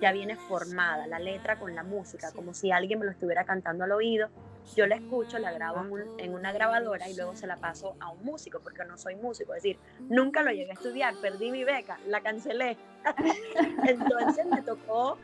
ya 0.00 0.10
viene 0.10 0.36
formada, 0.36 1.06
la 1.06 1.18
letra 1.18 1.58
con 1.58 1.74
la 1.74 1.84
música, 1.84 2.32
como 2.32 2.54
si 2.54 2.72
alguien 2.72 2.98
me 2.98 3.04
lo 3.04 3.12
estuviera 3.12 3.44
cantando 3.44 3.84
al 3.84 3.92
oído. 3.92 4.30
Yo 4.76 4.86
la 4.86 4.96
escucho, 4.96 5.38
la 5.38 5.52
grabo 5.52 5.84
en, 6.18 6.34
una 6.34 6.52
grabadora 6.52 7.08
y 7.08 7.14
luego 7.14 7.36
se 7.36 7.46
la 7.46 7.56
paso 7.56 7.94
a 8.00 8.10
un 8.10 8.24
músico, 8.24 8.60
porque 8.60 8.84
no 8.84 8.96
soy 8.96 9.16
músico, 9.16 9.54
es 9.54 9.62
decir, 9.62 9.78
nunca 10.08 10.42
lo 10.42 10.50
llegué 10.50 10.70
a 10.70 10.74
estudiar, 10.74 11.14
perdí 11.20 11.50
mi 11.50 11.64
beca, 11.64 11.98
la 12.06 12.22
cancelé. 12.22 12.78
Entonces 13.86 14.46
me 14.46 14.62
tocó 14.62 15.18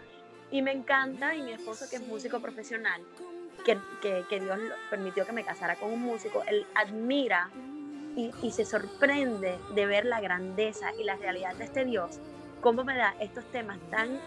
y 0.51 0.61
me 0.61 0.73
encanta, 0.73 1.35
y 1.35 1.43
mi 1.43 1.53
esposo 1.53 1.87
que 1.89 1.97
es 1.97 2.07
músico 2.07 2.41
profesional, 2.41 3.01
que, 3.65 3.79
que, 4.03 4.25
que 4.29 4.41
Dios 4.41 4.59
permitió 4.91 5.25
que 5.25 5.33
me 5.33 5.45
casara 5.45 5.77
con 5.77 5.93
un 5.93 6.03
músico, 6.03 6.43
él 6.47 6.67
admira 6.75 7.51
y, 8.17 8.31
y, 8.43 8.51
se 8.51 8.65
sorprende 8.65 9.59
de 9.75 9.87
ver 9.87 10.05
la 10.05 10.21
grandeza 10.21 10.93
y 10.95 11.05
la 11.05 11.17
realidad 11.17 11.55
de 11.55 11.65
este 11.65 11.85
Dios, 11.85 12.19
cómo 12.61 12.85
me 12.85 12.97
da 12.97 13.15
estos 13.21 13.45
temas 13.53 13.79
tan 13.91 14.21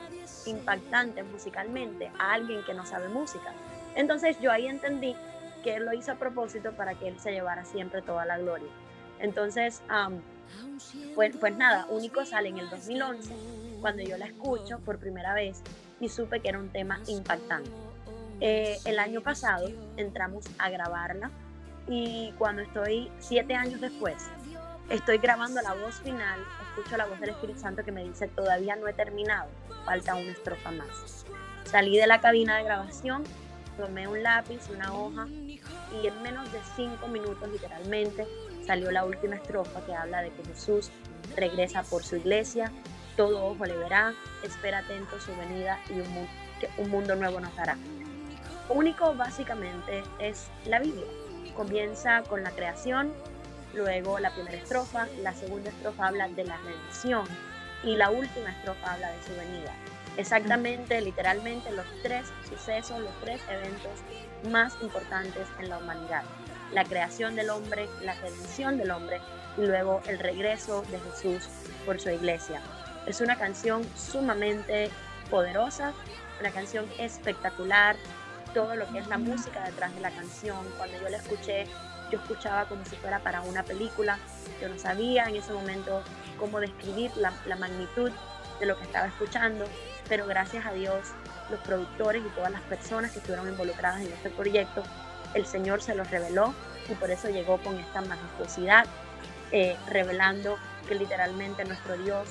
impactantes 0.46 1.26
musicalmente 1.26 2.12
a 2.18 2.34
alguien 2.34 2.64
que 2.64 2.74
no 2.74 2.86
sabe 2.86 3.10
música. 3.10 3.54
Entonces 3.96 4.40
yo 4.40 4.52
ahí 4.52 4.68
entendí 4.68 5.16
que 5.64 5.76
él 5.76 5.86
lo 5.86 5.94
hizo 5.94 6.12
a 6.12 6.16
propósito 6.16 6.74
para 6.74 6.96
que 6.96 7.08
él 7.08 7.20
se 7.20 7.32
llevara 7.32 7.66
siempre 7.66 8.02
toda 8.02 8.26
la 8.26 8.38
gloria. 8.38 8.70
Entonces, 9.20 9.82
pues, 11.16 11.36
pues 11.38 11.56
nada, 11.56 11.86
Único 11.90 12.26
sale 12.26 12.50
en 12.50 12.58
el 12.58 12.70
2011, 12.70 13.34
cuando 13.82 14.02
yo 14.04 14.18
la 14.18 14.26
escucho 14.26 14.80
por 14.80 14.98
primera 14.98 15.34
vez 15.34 15.62
y 16.00 16.10
supe 16.10 16.40
que 16.40 16.50
era 16.50 16.60
un 16.60 16.70
tema 16.70 17.00
impactante. 17.08 17.70
Eh, 18.40 18.80
el 18.86 18.98
año 18.98 19.22
pasado 19.22 19.70
entramos 19.98 20.46
a 20.58 20.72
grabarla 20.72 21.30
y 21.88 22.34
cuando 22.40 22.64
estoy 22.64 23.12
siete 23.20 23.54
años 23.54 23.80
después, 23.80 24.16
estoy 24.90 25.20
grabando 25.20 25.62
la 25.62 25.76
voz 25.76 25.96
final, 26.02 26.40
escucho 26.70 26.98
la 26.98 27.06
voz 27.06 27.20
del 27.20 27.30
Espíritu 27.30 27.60
Santo 27.60 27.84
que 27.84 27.92
me 27.92 28.04
dice, 28.04 28.28
todavía 28.28 28.76
no 28.76 28.88
he 28.88 28.94
terminado, 28.94 29.50
falta 29.86 30.16
una 30.16 30.32
estrofa 30.32 30.72
más. 30.72 31.26
Salí 31.66 31.98
de 31.98 32.08
la 32.08 32.20
cabina 32.20 32.58
de 32.58 32.64
grabación, 32.64 33.24
tomé 33.78 34.08
un 34.08 34.24
lápiz, 34.24 34.70
una 34.70 34.94
hoja 34.94 35.28
y 36.02 36.08
en 36.08 36.22
menos 36.22 36.52
de 36.52 36.60
cinco 36.76 37.08
minutos 37.08 37.50
literalmente 37.50 38.28
salió 38.66 38.92
la 38.92 39.06
última 39.06 39.36
estrofa 39.36 39.86
que 39.86 39.94
habla 39.94 40.22
de 40.22 40.32
que 40.32 40.44
Jesús 40.46 40.92
regresa 41.36 41.84
por 41.84 42.04
su 42.04 42.18
iglesia 42.18 42.72
todo 43.16 43.46
ojo 43.46 43.66
le 43.66 43.78
verá, 43.78 44.14
espera 44.44 44.80
atento 44.80 45.20
su 45.20 45.36
venida 45.36 45.80
y 45.90 45.94
un, 45.94 46.10
mundo, 46.12 46.32
un 46.78 46.90
mundo 46.90 47.16
nuevo 47.16 47.40
nos 47.40 47.56
dará. 47.56 47.78
Único 48.70 49.14
básicamente 49.16 50.04
es 50.20 50.48
la 50.66 50.80
Biblia. 50.80 51.06
Comienza 51.56 52.24
con 52.24 52.44
la 52.44 52.52
creación, 52.52 53.14
luego 53.74 54.20
la 54.20 54.34
primera 54.34 54.58
estrofa, 54.58 55.08
la 55.22 55.34
segunda 55.34 55.70
estrofa 55.70 56.08
habla 56.08 56.30
de 56.30 56.46
la 56.46 56.58
redención 56.58 57.26
y 57.84 57.96
la 57.96 58.10
última 58.10 58.52
estrofa 58.52 58.94
habla 58.94 59.12
de 59.12 59.24
su 59.24 59.36
venida. 59.36 59.74
Exactamente, 60.18 61.00
literalmente, 61.02 61.72
los 61.72 61.86
tres 62.04 62.28
sucesos, 62.50 63.00
los 63.00 63.14
tres 63.22 63.42
eventos 63.50 63.92
más 64.50 64.74
importantes 64.82 65.48
en 65.60 65.70
la 65.70 65.78
humanidad. 65.78 66.24
La 66.74 66.84
creación 66.84 67.36
del 67.36 67.50
hombre, 67.50 67.88
la 68.02 68.14
redención 68.16 68.78
del 68.78 68.92
hombre 68.92 69.22
y 69.58 69.66
luego 69.66 70.02
el 70.08 70.20
regreso 70.20 70.84
de 70.84 71.00
Jesús 71.00 71.48
por 71.86 72.00
su 72.00 72.10
iglesia. 72.10 72.62
Es 73.06 73.22
una 73.22 73.38
canción 73.38 73.84
sumamente 73.96 74.90
poderosa, 75.30 75.94
una 76.40 76.52
canción 76.52 76.86
espectacular, 76.98 77.96
todo 78.54 78.76
lo 78.76 78.88
que 78.92 79.00
es 79.00 79.08
la 79.08 79.18
música 79.18 79.64
detrás 79.64 79.94
de 79.96 80.02
la 80.02 80.12
canción. 80.12 80.58
Cuando 80.78 81.00
yo 81.00 81.10
la 81.10 81.18
escuché, 81.18 81.66
yo 82.12 82.20
escuchaba 82.20 82.66
como 82.66 82.84
si 82.86 82.96
fuera 82.98 83.20
para 83.20 83.42
una 83.42 83.64
película. 83.64 84.20
Yo 84.62 84.68
no 84.70 84.78
sabía 84.78 85.26
en 85.26 85.38
ese 85.38 85.54
momento 85.54 86.04
cómo 86.38 86.60
describir 86.60 87.16
la, 87.16 87.34
la 87.46 87.56
magnitud 87.56 88.12
de 88.60 88.66
lo 88.66 88.78
que 88.78 88.84
estaba 88.84 89.08
escuchando, 89.08 89.66
pero 90.12 90.28
gracias 90.28 90.66
a 90.66 90.74
Dios, 90.74 91.08
los 91.50 91.62
productores 91.62 92.22
y 92.22 92.30
todas 92.36 92.52
las 92.52 92.62
personas 92.64 93.12
que 93.12 93.20
estuvieron 93.20 93.48
involucradas 93.48 94.02
en 94.02 94.12
este 94.12 94.30
proyecto, 94.30 94.84
el 95.34 95.46
Señor 95.46 95.82
se 95.82 95.96
los 95.96 96.12
reveló 96.12 96.54
y 96.90 96.96
por 96.96 97.10
eso 97.10 97.30
llegó 97.30 97.60
con 97.60 97.80
esta 97.80 98.02
majestuosidad, 98.02 98.88
eh, 99.54 99.78
revelando 99.88 100.58
que 100.86 100.96
literalmente 100.96 101.64
nuestro 101.64 101.98
Dios, 101.98 102.28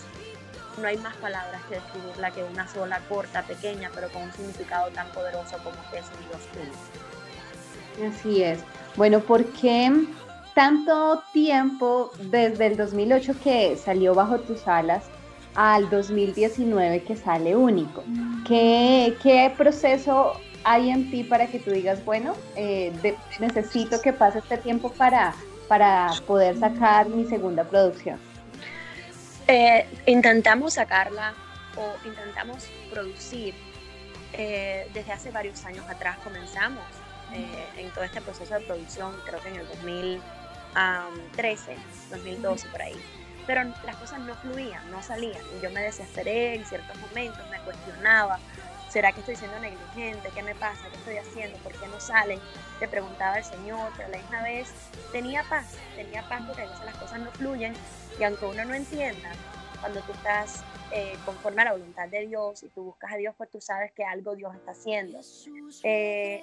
no 0.79 0.89
hay 0.89 0.99
más 0.99 1.17
palabras 1.17 1.63
que 1.71 1.77
describirla 1.77 2.31
que 2.33 2.45
una 2.45 2.69
sola, 2.69 3.01
corta, 3.09 3.45
pequeña, 3.45 3.91
pero 3.95 4.11
con 4.11 4.25
un 4.25 4.33
significado 4.33 4.91
tan 4.91 5.09
poderoso 5.13 5.57
como 5.65 5.79
es 5.95 6.05
Dios 6.29 6.43
tuyo. 6.53 8.11
Así 8.11 8.43
es. 8.43 8.61
Bueno, 8.95 9.21
¿por 9.21 9.43
qué 9.53 9.91
tanto 10.55 11.23
tiempo 11.33 12.13
desde 12.25 12.67
el 12.67 12.77
2008 12.77 13.37
que 13.43 13.79
salió 13.79 14.15
bajo 14.15 14.39
tus 14.41 14.69
alas 14.69 15.05
al 15.55 15.91
2019 15.91 17.03
que 17.03 17.17
sale 17.17 17.57
único? 17.57 18.05
¿Qué, 18.47 19.17
qué 19.23 19.53
proceso 19.57 20.35
hay 20.65 20.91
en 20.91 21.11
ti 21.11 21.25
para 21.25 21.47
que 21.47 21.59
tú 21.59 21.71
digas, 21.71 22.05
bueno, 22.05 22.35
eh, 22.57 22.93
necesito 23.39 24.01
que 24.01 24.13
pase 24.13 24.41
este 24.41 24.59
tiempo 24.59 24.91
para, 24.93 25.35
para 25.69 26.13
poder 26.27 26.59
sacar 26.59 27.09
mi 27.09 27.25
segunda 27.27 27.65
producción? 27.65 28.19
Eh, 29.49 29.87
intentamos 30.07 30.75
sacarla 30.75 31.35
o 31.77 31.95
intentamos 32.07 32.69
producir 32.93 33.55
eh, 34.33 34.89
desde 34.95 35.13
hace 35.13 35.31
varios 35.31 35.65
años 35.65 35.85
atrás 35.89 36.19
comenzamos 36.23 36.85
en 37.77 37.89
todo 37.91 38.03
este 38.03 38.21
proceso 38.21 38.55
de 38.55 38.61
producción, 38.63 39.15
creo 39.25 39.41
que 39.41 39.51
en 39.51 39.61
el 39.61 39.69
2013, 39.69 41.77
2012 42.11 42.69
por 42.69 42.83
ahí. 42.83 42.97
Pero 43.47 43.65
las 43.85 43.97
cosas 43.97 44.21
no 44.21 44.35
fluían, 44.37 44.91
no 44.91 45.03
salían. 45.03 45.43
Y 45.59 45.63
yo 45.63 45.71
me 45.71 45.83
desesperé 45.83 46.55
en 46.55 46.65
ciertos 46.65 46.97
momentos, 46.99 47.41
me 47.51 47.59
cuestionaba, 47.61 48.39
¿Será 48.91 49.13
que 49.13 49.21
estoy 49.21 49.37
siendo 49.37 49.57
negligente? 49.61 50.31
¿Qué 50.35 50.43
me 50.43 50.57
pasa? 50.57 50.89
¿Qué 50.91 50.97
estoy 50.97 51.17
haciendo? 51.19 51.57
¿Por 51.59 51.71
qué 51.79 51.87
no 51.87 52.01
salen? 52.01 52.41
Te 52.81 52.89
preguntaba 52.89 53.39
el 53.39 53.45
Señor, 53.45 53.93
pero 53.97 54.09
la 54.09 54.19
misma 54.19 54.43
vez 54.43 54.73
tenía 55.13 55.45
paz, 55.49 55.77
tenía 55.95 56.29
paz 56.29 56.43
porque 56.45 56.63
a 56.63 56.69
veces 56.69 56.85
las 56.85 56.97
cosas 56.97 57.21
no 57.21 57.31
fluyen 57.31 57.73
y 58.19 58.25
aunque 58.25 58.47
uno 58.47 58.65
no 58.65 58.75
entienda, 58.75 59.31
cuando 59.79 60.01
tú 60.01 60.11
estás 60.11 60.65
eh, 60.91 61.17
conforme 61.25 61.63
a 61.63 61.67
la 61.67 61.73
voluntad 61.75 62.09
de 62.09 62.27
Dios 62.27 62.65
y 62.65 62.69
tú 62.71 62.83
buscas 62.83 63.13
a 63.13 63.17
Dios, 63.17 63.33
pues 63.39 63.49
tú 63.49 63.61
sabes 63.61 63.93
que 63.93 64.03
algo 64.03 64.35
Dios 64.35 64.53
está 64.57 64.73
haciendo. 64.73 65.21
Eh, 65.85 66.43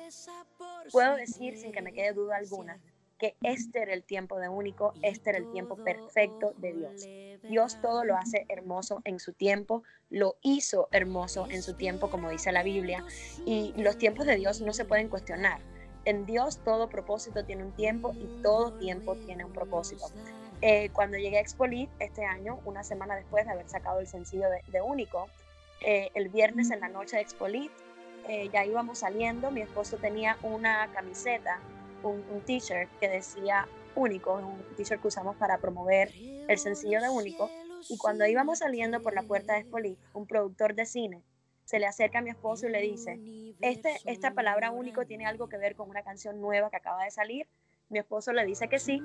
puedo 0.89 1.17
decir 1.17 1.57
sin 1.57 1.73
que 1.73 1.81
me 1.81 1.91
quede 1.91 2.13
duda 2.13 2.37
alguna 2.37 2.79
que 3.17 3.35
este 3.41 3.81
era 3.81 3.93
el 3.93 4.03
tiempo 4.03 4.39
de 4.39 4.49
único, 4.49 4.93
este 5.01 5.31
era 5.31 5.39
el 5.39 5.49
tiempo 5.51 5.75
perfecto 5.75 6.53
de 6.57 6.73
Dios. 6.73 7.07
Dios 7.49 7.81
todo 7.81 8.03
lo 8.03 8.15
hace 8.15 8.45
hermoso 8.49 9.01
en 9.05 9.19
su 9.19 9.33
tiempo, 9.33 9.83
lo 10.09 10.37
hizo 10.41 10.87
hermoso 10.91 11.47
en 11.49 11.63
su 11.63 11.73
tiempo, 11.73 12.09
como 12.09 12.29
dice 12.29 12.51
la 12.51 12.63
Biblia, 12.63 13.03
y 13.45 13.73
los 13.77 13.97
tiempos 13.97 14.25
de 14.25 14.35
Dios 14.35 14.61
no 14.61 14.73
se 14.73 14.85
pueden 14.85 15.09
cuestionar. 15.09 15.59
En 16.05 16.25
Dios 16.25 16.59
todo 16.63 16.89
propósito 16.89 17.43
tiene 17.43 17.65
un 17.65 17.73
tiempo 17.73 18.13
y 18.13 18.41
todo 18.41 18.73
tiempo 18.73 19.15
tiene 19.15 19.43
un 19.43 19.51
propósito. 19.51 20.05
Eh, 20.61 20.89
cuando 20.93 21.17
llegué 21.17 21.37
a 21.37 21.41
Expolit 21.41 21.89
este 21.99 22.25
año, 22.25 22.59
una 22.65 22.83
semana 22.83 23.15
después 23.15 23.45
de 23.45 23.51
haber 23.51 23.67
sacado 23.67 23.99
el 23.99 24.07
sencillo 24.07 24.45
de, 24.49 24.81
Único, 24.81 25.27
eh, 25.81 26.09
el 26.13 26.29
viernes 26.29 26.71
en 26.71 26.79
la 26.79 26.87
noche 26.87 27.17
de 27.17 27.23
Expolit, 27.23 27.71
eh, 28.27 28.49
ya 28.51 28.65
íbamos 28.65 28.99
saliendo, 28.99 29.51
mi 29.51 29.61
esposo 29.61 29.97
tenía 29.97 30.37
una 30.41 30.91
camiseta 30.93 31.59
un, 32.03 32.41
t-shirt 32.45 32.89
que 32.99 33.09
decía 33.09 33.67
Único, 33.95 34.35
un 34.35 34.61
t-shirt 34.75 35.01
que 35.01 35.07
usamos 35.07 35.35
para 35.37 35.57
promover 35.57 36.11
el 36.47 36.57
sencillo 36.57 37.01
de 37.01 37.09
Único. 37.09 37.49
Y 37.89 37.97
cuando 37.97 38.25
íbamos 38.25 38.59
saliendo 38.59 39.01
por 39.01 39.13
la 39.13 39.23
puerta 39.23 39.55
de 39.55 39.63
Spoli, 39.63 39.97
un 40.13 40.27
productor 40.27 40.75
de 40.75 40.85
cine 40.85 41.23
se 41.67 41.79
le 41.79 41.85
acerca 41.85 42.19
a 42.19 42.21
mi 42.21 42.29
esposo 42.29 42.67
y 42.67 42.71
le 42.71 42.81
dice, 42.81 43.19
este, 43.59 43.97
esta 44.05 44.31
palabra 44.33 44.71
único 44.71 45.05
tiene 45.05 45.25
algo 45.25 45.49
que 45.49 45.57
ver 45.57 45.75
con 45.75 45.89
una 45.89 46.01
canción 46.01 46.39
nueva 46.39 46.69
que 46.69 46.77
acaba 46.77 47.03
de 47.03 47.11
salir. 47.11 47.45
Mi 47.89 47.99
esposo 47.99 48.31
le 48.31 48.45
dice 48.45 48.69
que 48.69 48.79
sí. 48.79 49.03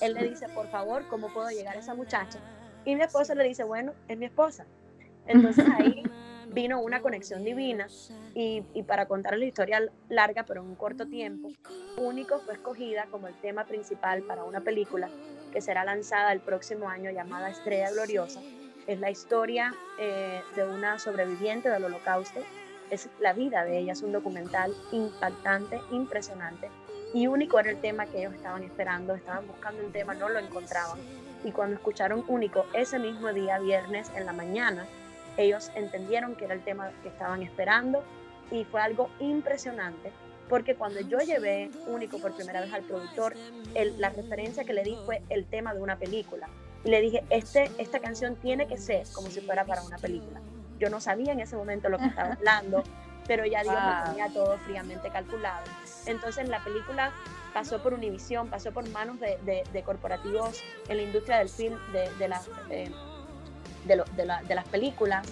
Él 0.00 0.14
le 0.14 0.28
dice, 0.28 0.48
por 0.48 0.68
favor, 0.68 1.08
¿cómo 1.08 1.32
puedo 1.34 1.50
llegar 1.50 1.76
a 1.76 1.80
esa 1.80 1.94
muchacha? 1.94 2.38
Y 2.84 2.94
mi 2.94 3.02
esposo 3.02 3.34
le 3.34 3.42
dice, 3.42 3.64
bueno, 3.64 3.94
es 4.06 4.16
mi 4.16 4.26
esposa. 4.26 4.64
Entonces 5.26 5.64
ahí 5.76 6.04
vino 6.54 6.80
una 6.80 7.02
conexión 7.02 7.44
divina 7.44 7.88
y, 8.34 8.62
para 8.86 9.06
contar 9.06 9.36
la 9.36 9.44
historia 9.44 9.82
larga 10.08 10.44
pero 10.44 10.62
en 10.62 10.68
un 10.68 10.74
corto 10.76 11.06
tiempo, 11.06 11.50
Único 11.96 12.40
fue 12.40 12.54
escogida 12.54 13.06
como 13.10 13.28
el 13.28 13.34
tema 13.40 13.64
principal 13.64 14.22
para 14.22 14.44
una 14.44 14.60
película 14.60 15.08
que 15.52 15.60
será 15.60 15.84
lanzada 15.84 16.32
el 16.32 16.40
próximo 16.40 16.88
año 16.88 17.10
llamada 17.10 17.50
Estrella 17.50 17.90
Gloriosa. 17.92 18.40
Es 18.86 18.98
la 18.98 19.10
historia 19.10 19.74
eh, 19.98 20.42
de 20.56 20.64
una 20.64 20.98
sobreviviente 20.98 21.70
del 21.70 21.84
holocausto, 21.84 22.40
es 22.90 23.08
la 23.20 23.32
vida 23.32 23.64
de 23.64 23.78
ella, 23.78 23.92
es 23.92 24.02
un 24.02 24.12
documental 24.12 24.74
impactante, 24.92 25.80
impresionante 25.90 26.68
y 27.14 27.28
único 27.28 27.60
era 27.60 27.70
el 27.70 27.80
tema 27.80 28.06
que 28.06 28.18
ellos 28.18 28.34
estaban 28.34 28.64
esperando, 28.64 29.14
estaban 29.14 29.46
buscando 29.46 29.84
un 29.84 29.92
tema, 29.92 30.14
no 30.14 30.28
lo 30.28 30.40
encontraban. 30.40 30.98
Y 31.44 31.52
cuando 31.52 31.76
escucharon 31.76 32.24
único 32.26 32.66
ese 32.72 32.98
mismo 32.98 33.32
día, 33.32 33.60
viernes 33.60 34.10
en 34.16 34.26
la 34.26 34.32
mañana, 34.32 34.84
ellos 35.36 35.70
entendieron 35.74 36.34
que 36.34 36.44
era 36.44 36.54
el 36.54 36.64
tema 36.64 36.90
que 37.02 37.08
estaban 37.08 37.42
esperando 37.42 38.02
y 38.50 38.64
fue 38.64 38.80
algo 38.80 39.10
impresionante 39.20 40.12
porque 40.48 40.74
cuando 40.74 41.00
yo 41.00 41.18
llevé 41.18 41.70
único 41.86 42.18
por 42.18 42.34
primera 42.34 42.60
vez 42.60 42.72
al 42.72 42.82
productor, 42.82 43.34
la 43.98 44.10
referencia 44.10 44.64
que 44.64 44.72
le 44.72 44.82
di 44.82 44.96
fue 45.04 45.22
el 45.30 45.46
tema 45.46 45.74
de 45.74 45.80
una 45.80 45.96
película. 45.96 46.48
Y 46.84 46.90
le 46.90 47.00
dije, 47.00 47.24
este, 47.30 47.70
esta 47.78 47.98
canción 47.98 48.36
tiene 48.36 48.66
que 48.66 48.76
ser 48.76 49.06
como 49.14 49.30
si 49.30 49.40
fuera 49.40 49.64
para 49.64 49.82
una 49.82 49.96
película. 49.96 50.40
Yo 50.78 50.90
no 50.90 51.00
sabía 51.00 51.32
en 51.32 51.40
ese 51.40 51.56
momento 51.56 51.88
lo 51.88 51.98
que 51.98 52.06
estaba 52.06 52.32
hablando, 52.38 52.82
pero 53.26 53.46
ya 53.46 53.62
Dios 53.62 53.74
me 53.74 54.10
tenía 54.10 54.28
todo 54.32 54.58
fríamente 54.58 55.08
calculado. 55.08 55.64
Entonces 56.06 56.48
la 56.48 56.62
película 56.62 57.12
pasó 57.54 57.82
por 57.82 57.94
Univision, 57.94 58.48
pasó 58.48 58.72
por 58.72 58.86
manos 58.90 59.18
de, 59.20 59.82
corporativos 59.84 60.62
en 60.88 60.98
la 60.98 61.02
industria 61.04 61.38
del 61.38 61.48
film, 61.48 61.78
de, 61.92 62.28
la, 62.28 62.42
eh, 62.68 62.90
de, 63.84 64.54
las 64.54 64.68
películas 64.68 65.26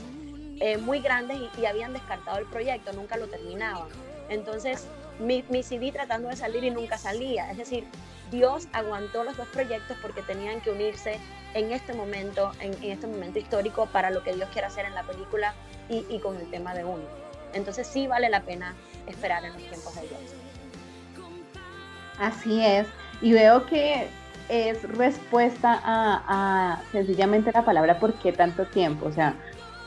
eh, 0.61 0.77
muy 0.77 1.01
grandes 1.01 1.39
y, 1.59 1.67
habían 1.67 1.93
descartado 1.93 2.39
el 2.39 2.47
proyecto, 2.47 2.93
nunca 2.93 3.17
lo 3.17 3.27
terminaban. 3.29 3.89
Entonces, 4.29 4.87
mi, 5.19 5.45
mi 5.49 5.63
CD 5.63 5.93
tratando 5.93 6.29
de 6.29 6.37
salir 6.37 6.65
y 6.65 6.71
nunca 6.71 6.99
salía. 6.99 7.51
Es 7.51 7.59
decir, 7.59 7.85
Dios 8.31 8.69
aguantó 8.73 9.25
los 9.25 9.37
dos 9.37 9.49
proyectos 9.49 9.97
porque 10.01 10.23
tenían 10.23 10.61
que 10.61 10.71
unirse 10.71 11.19
en 11.55 11.71
este 11.73 11.93
momento, 11.93 12.53
en, 12.61 12.73
este 12.83 13.07
momento 13.07 13.39
histórico 13.39 13.87
para 13.87 14.11
lo 14.11 14.23
que 14.23 14.33
Dios 14.33 14.49
quiere 14.53 14.69
hacer 14.69 14.87
en 14.87 14.95
la 14.95 15.03
película 15.03 15.55
y, 15.89 16.07
y, 16.09 16.19
con 16.19 16.37
el 16.37 16.51
tema 16.51 16.75
de 16.75 16.85
uno. 16.85 17.05
Entonces 17.53 17.87
sí 17.87 18.07
vale 18.07 18.31
la 18.31 18.41
pena 18.41 18.75
esperar 19.07 19.45
en 19.45 19.53
los 19.53 19.63
tiempos 19.63 19.95
de 19.97 20.03
Dios. 20.03 20.21
Así 22.19 22.65
es. 22.65 22.87
Y 23.21 23.33
veo 23.33 23.67
que 23.67 24.09
es 24.49 24.83
respuesta 24.97 25.81
a, 25.85 26.81
sencillamente 26.93 27.53
la 27.53 27.65
palabra 27.65 27.99
¿por 27.99 28.15
qué 28.15 28.33
tanto 28.33 28.65
tiempo? 28.67 29.07
O 29.07 29.13
sea, 29.13 29.35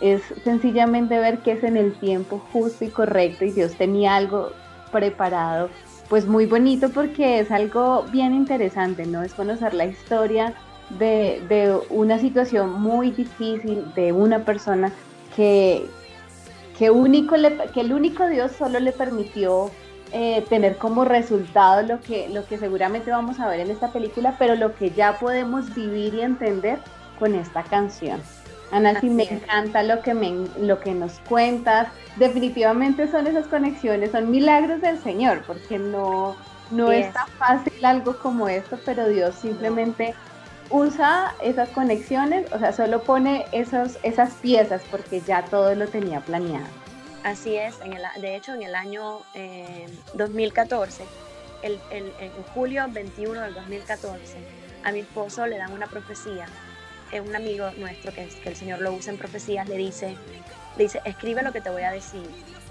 es 0.02 0.22
sencillamente 0.44 1.18
ver 1.20 1.40
que 1.40 1.54
es 1.54 1.64
en 1.64 1.78
el 1.78 1.94
tiempo 1.94 2.42
justo 2.52 2.86
y 2.86 2.90
correcto 2.90 3.46
y 3.46 3.52
Dios 3.52 3.76
tenía 3.76 4.16
algo 4.16 4.52
preparado, 4.92 5.70
pues 6.10 6.26
muy 6.26 6.46
bonito 6.46 6.90
porque 6.90 7.40
es 7.40 7.52
algo 7.52 8.04
bien 8.12 8.34
interesante, 8.34 9.06
¿no? 9.06 9.24
Es 9.24 9.34
conocer 9.34 9.74
la 9.74 9.86
historia 9.86 10.54
de, 11.00 11.42
de 11.50 11.78
una 11.90 12.20
situación 12.20 12.74
muy 12.82 13.12
difícil 13.12 13.86
de 13.96 14.12
una 14.12 14.40
persona 14.40 14.92
que, 15.36 15.86
que, 16.78 16.90
único 16.92 17.36
que 17.74 17.82
el 17.82 17.94
único 17.94 18.28
Dios 18.28 18.52
solo 18.52 18.80
le 18.80 18.92
permitió 18.92 19.72
eh, 20.12 20.46
tener 20.50 20.78
como 20.78 21.04
resultado 21.04 21.82
lo 21.82 22.00
que, 22.00 22.30
lo 22.30 22.46
que 22.46 22.58
seguramente 22.58 23.12
vamos 23.12 23.40
a 23.40 23.48
ver 23.50 23.60
en 23.60 23.72
esta 23.72 23.92
película, 23.92 24.36
pero 24.38 24.56
lo 24.56 24.76
que 24.76 24.92
ya 24.92 25.18
podemos 25.20 25.74
vivir 25.74 26.14
y 26.14 26.22
entender 26.22 26.80
con 27.20 27.36
esta 27.36 27.64
canción. 27.64 28.22
Ana, 28.72 29.00
sí 29.00 29.10
me 29.10 29.24
encanta 29.24 29.84
lo 29.84 30.02
que, 30.02 30.14
me, 30.14 30.48
lo 30.60 30.80
que 30.80 30.94
nos 30.94 31.20
cuentas. 31.30 31.88
Definitivamente 32.18 33.10
son 33.10 33.28
esas 33.28 33.48
conexiones, 33.48 34.12
son 34.12 34.32
milagros 34.32 34.82
del 34.82 35.00
Señor, 35.00 35.44
porque 35.46 35.78
no, 35.78 36.36
No 36.72 36.92
es 36.92 37.12
tan 37.14 37.28
fácil 37.38 37.86
algo 37.86 38.18
como 38.18 38.48
esto, 38.48 38.80
pero 38.86 39.08
Dios 39.08 39.36
simplemente 39.36 40.16
usa 40.70 41.34
esas 41.42 41.70
conexiones, 41.70 42.52
o 42.52 42.60
sea, 42.60 42.74
solo 42.74 43.04
pone 43.04 43.46
esos, 43.52 44.00
esas 44.04 44.34
piezas 44.36 44.82
porque 44.90 45.22
ya 45.22 45.44
todo 45.44 45.76
lo 45.76 45.88
tenía 45.88 46.22
planeado. 46.22 46.66
Así 47.26 47.56
es, 47.56 47.74
el, 47.82 48.22
de 48.22 48.36
hecho 48.36 48.54
en 48.54 48.62
el 48.62 48.76
año 48.76 49.22
2014, 50.14 51.04
eh, 51.64 51.80
en 51.90 52.44
julio 52.54 52.86
21 52.88 53.42
del 53.42 53.54
2014, 53.56 54.38
a 54.84 54.92
mi 54.92 55.00
esposo 55.00 55.48
le 55.48 55.58
dan 55.58 55.72
una 55.74 55.88
profecía, 55.88 56.46
es 57.12 57.22
un 57.22 57.36
amigo 57.36 57.72
nuestro 57.78 58.14
que, 58.14 58.28
que 58.28 58.50
el 58.50 58.56
Señor 58.56 58.80
lo 58.80 58.94
usa 58.94 59.12
en 59.12 59.18
profecías, 59.18 59.68
le 59.68 59.76
dice, 59.76 60.16
le 60.78 60.84
dice, 60.84 61.02
escribe 61.04 61.42
lo 61.42 61.52
que 61.52 61.62
te 61.62 61.72
voy 61.72 61.82
a 61.82 61.90
decir, 61.90 62.30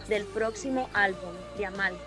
del 0.08 0.24
próximo 0.24 0.88
álbum 0.92 1.34
de 1.58 1.66
Amalfi 1.66 1.98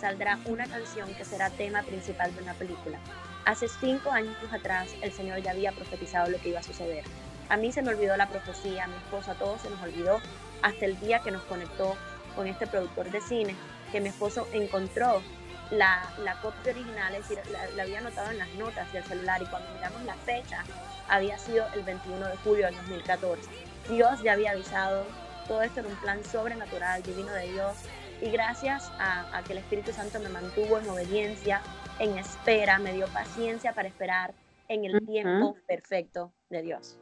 saldrá 0.00 0.38
una 0.46 0.66
canción 0.66 1.14
que 1.14 1.26
será 1.26 1.50
tema 1.50 1.82
principal 1.82 2.34
de 2.34 2.42
una 2.44 2.54
película. 2.54 2.98
Hace 3.44 3.68
cinco 3.68 4.10
años 4.10 4.34
atrás 4.50 4.88
el 5.02 5.12
Señor 5.12 5.42
ya 5.42 5.50
había 5.50 5.72
profetizado 5.72 6.30
lo 6.30 6.38
que 6.38 6.48
iba 6.48 6.60
a 6.60 6.62
suceder. 6.62 7.04
A 7.50 7.58
mí 7.58 7.72
se 7.72 7.82
me 7.82 7.90
olvidó 7.90 8.16
la 8.16 8.30
profecía, 8.30 8.84
a 8.84 8.86
mi 8.86 8.96
esposa, 8.96 9.32
a 9.32 9.34
todos 9.34 9.60
se 9.60 9.68
nos 9.68 9.82
olvidó 9.82 10.22
hasta 10.64 10.86
el 10.86 10.98
día 10.98 11.20
que 11.20 11.30
nos 11.30 11.42
conectó 11.42 11.94
con 12.34 12.46
este 12.46 12.66
productor 12.66 13.10
de 13.10 13.20
cine, 13.20 13.54
que 13.92 14.00
mi 14.00 14.08
esposo 14.08 14.48
encontró 14.52 15.22
la, 15.70 16.10
la 16.24 16.40
copia 16.40 16.72
original, 16.72 17.14
es 17.14 17.28
decir, 17.28 17.38
la, 17.76 17.82
había 17.82 17.98
anotado 17.98 18.30
en 18.30 18.38
las 18.38 18.48
notas 18.54 18.90
del 18.92 19.04
celular 19.04 19.42
y 19.42 19.46
cuando 19.46 19.70
miramos 19.74 20.02
la 20.04 20.14
fecha 20.14 20.64
había 21.08 21.38
sido 21.38 21.66
el 21.74 21.82
21 21.82 22.26
de 22.26 22.36
julio 22.38 22.66
del 22.66 22.76
2014. 22.76 23.42
Dios 23.90 24.22
ya 24.22 24.32
había 24.32 24.52
avisado, 24.52 25.04
todo 25.46 25.60
esto 25.60 25.80
era 25.80 25.90
un 25.90 25.96
plan 25.96 26.24
sobrenatural, 26.24 27.02
divino 27.02 27.32
de 27.32 27.52
Dios, 27.52 27.76
y 28.22 28.30
gracias 28.30 28.90
a, 28.98 29.42
que 29.46 29.52
el 29.52 29.58
Espíritu 29.58 29.92
Santo 29.92 30.18
me 30.18 30.30
mantuvo 30.30 30.78
en 30.78 30.88
obediencia, 30.88 31.60
en 31.98 32.16
espera, 32.16 32.78
me 32.78 32.94
dio 32.94 33.06
paciencia 33.08 33.74
para 33.74 33.88
esperar 33.88 34.32
en 34.68 34.86
el 34.86 35.04
tiempo 35.04 35.56
perfecto 35.66 36.32
de 36.48 36.62
Dios. 36.62 36.98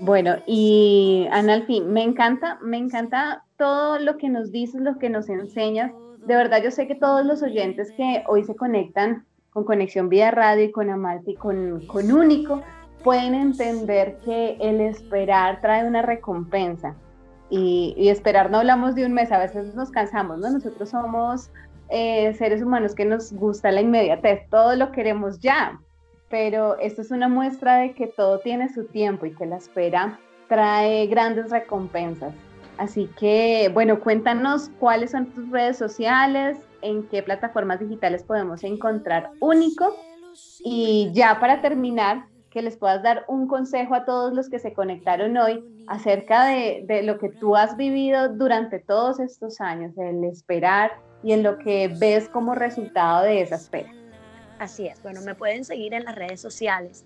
Bueno, 0.00 0.36
y 0.46 1.26
Analfi, 1.30 1.80
me 1.80 2.02
encanta, 2.02 2.58
me 2.62 2.76
encanta 2.76 3.44
todo 3.56 3.98
lo 3.98 4.16
que 4.16 4.28
nos 4.28 4.50
dices, 4.50 4.80
lo 4.80 4.98
que 4.98 5.10
nos 5.10 5.28
enseñas. 5.28 5.92
De 6.26 6.34
verdad, 6.34 6.62
yo 6.62 6.70
sé 6.70 6.86
que 6.86 6.94
todos 6.94 7.24
los 7.24 7.42
oyentes 7.42 7.92
que 7.92 8.24
hoy 8.26 8.44
se 8.44 8.56
conectan 8.56 9.24
con 9.50 9.64
Conexión 9.64 10.08
Vía 10.08 10.30
Radio 10.30 10.64
y 10.64 10.72
con 10.72 10.90
Amalfi, 10.90 11.34
con, 11.34 11.86
con 11.86 12.10
Único, 12.10 12.62
pueden 13.04 13.34
entender 13.34 14.18
que 14.24 14.56
el 14.60 14.80
esperar 14.80 15.60
trae 15.60 15.86
una 15.86 16.02
recompensa. 16.02 16.96
Y, 17.50 18.08
esperar 18.08 18.50
no 18.50 18.58
hablamos 18.58 18.96
de 18.96 19.06
un 19.06 19.12
mes, 19.12 19.30
a 19.30 19.38
veces 19.38 19.74
nos 19.74 19.90
cansamos, 19.90 20.38
¿no? 20.38 20.50
Nosotros 20.50 20.88
somos 20.88 21.50
eh, 21.88 22.32
seres 22.34 22.62
humanos 22.62 22.94
que 22.94 23.04
nos 23.04 23.32
gusta 23.32 23.70
la 23.70 23.82
inmediatez, 23.82 24.48
todo 24.50 24.74
lo 24.74 24.90
queremos 24.90 25.38
ya, 25.38 25.78
pero 26.28 26.78
esto 26.78 27.02
es 27.02 27.10
una 27.10 27.28
muestra 27.28 27.76
de 27.78 27.94
que 27.94 28.06
todo 28.06 28.40
tiene 28.40 28.72
su 28.72 28.84
tiempo 28.86 29.26
y 29.26 29.34
que 29.34 29.46
la 29.46 29.56
espera 29.56 30.18
trae 30.48 31.06
grandes 31.06 31.50
recompensas. 31.50 32.32
Así 32.76 33.08
que, 33.18 33.70
bueno, 33.72 34.00
cuéntanos 34.00 34.70
cuáles 34.80 35.12
son 35.12 35.26
tus 35.26 35.48
redes 35.50 35.76
sociales, 35.76 36.58
en 36.82 37.04
qué 37.08 37.22
plataformas 37.22 37.80
digitales 37.80 38.22
podemos 38.22 38.64
encontrar 38.64 39.30
Único. 39.40 39.94
Y 40.64 41.10
ya 41.12 41.38
para 41.38 41.60
terminar, 41.60 42.26
que 42.50 42.62
les 42.62 42.76
puedas 42.76 43.02
dar 43.02 43.24
un 43.26 43.48
consejo 43.48 43.94
a 43.94 44.04
todos 44.04 44.32
los 44.32 44.48
que 44.48 44.60
se 44.60 44.72
conectaron 44.72 45.36
hoy 45.36 45.64
acerca 45.88 46.46
de, 46.46 46.84
de, 46.86 47.02
lo 47.02 47.18
que 47.18 47.28
tú 47.28 47.56
has 47.56 47.76
vivido 47.76 48.28
durante 48.28 48.78
todos 48.78 49.18
estos 49.18 49.60
años, 49.60 49.96
el 49.98 50.22
esperar 50.24 50.92
y 51.24 51.32
en 51.32 51.42
lo 51.42 51.58
que 51.58 51.92
ves 51.98 52.28
como 52.28 52.54
resultado 52.54 53.24
de 53.24 53.40
esa 53.40 53.56
espera. 53.56 53.92
Así 54.58 54.86
es, 54.86 55.02
bueno, 55.02 55.20
me 55.22 55.34
pueden 55.34 55.64
seguir 55.64 55.94
en 55.94 56.04
las 56.04 56.14
redes 56.14 56.40
sociales 56.40 57.04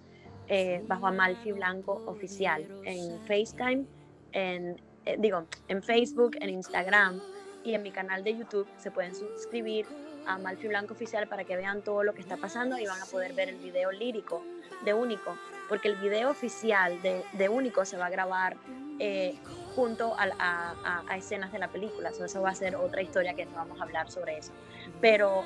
eh, 0.48 0.82
bajo 0.86 1.06
Amalfi 1.06 1.52
Blanco 1.52 2.02
Oficial, 2.06 2.66
en 2.84 3.18
FaceTime, 3.26 3.84
en, 4.32 4.80
eh, 5.06 5.16
digo, 5.18 5.46
en 5.68 5.82
Facebook, 5.82 6.36
en 6.40 6.50
Instagram 6.50 7.20
y 7.64 7.74
en 7.74 7.82
mi 7.82 7.90
canal 7.90 8.22
de 8.24 8.36
YouTube 8.36 8.66
se 8.78 8.90
pueden 8.90 9.14
suscribir 9.14 9.86
a 10.26 10.34
Amalfi 10.34 10.68
Blanco 10.68 10.94
Oficial 10.94 11.26
para 11.28 11.44
que 11.44 11.56
vean 11.56 11.82
todo 11.82 12.02
lo 12.02 12.14
que 12.14 12.20
está 12.20 12.36
pasando 12.36 12.78
y 12.78 12.86
van 12.86 13.00
a 13.00 13.06
poder 13.06 13.32
ver 13.32 13.48
el 13.48 13.56
video 13.56 13.90
lírico 13.92 14.42
de 14.84 14.94
Único, 14.94 15.36
porque 15.68 15.88
el 15.88 15.96
video 15.96 16.30
oficial 16.30 17.00
de, 17.02 17.22
de 17.32 17.48
Único 17.48 17.84
se 17.84 17.96
va 17.96 18.06
a 18.06 18.10
grabar 18.10 18.56
eh, 18.98 19.36
junto 19.74 20.14
a, 20.18 21.04
a, 21.08 21.16
escenas 21.16 21.52
de 21.52 21.58
la 21.58 21.68
película, 21.68 22.10
eso 22.10 22.42
va 22.42 22.50
a 22.50 22.54
ser 22.54 22.74
otra 22.76 23.00
historia 23.00 23.34
que 23.34 23.44
vamos 23.46 23.80
a 23.80 23.84
hablar 23.84 24.10
sobre 24.10 24.38
eso. 24.38 24.52
Pero, 25.00 25.44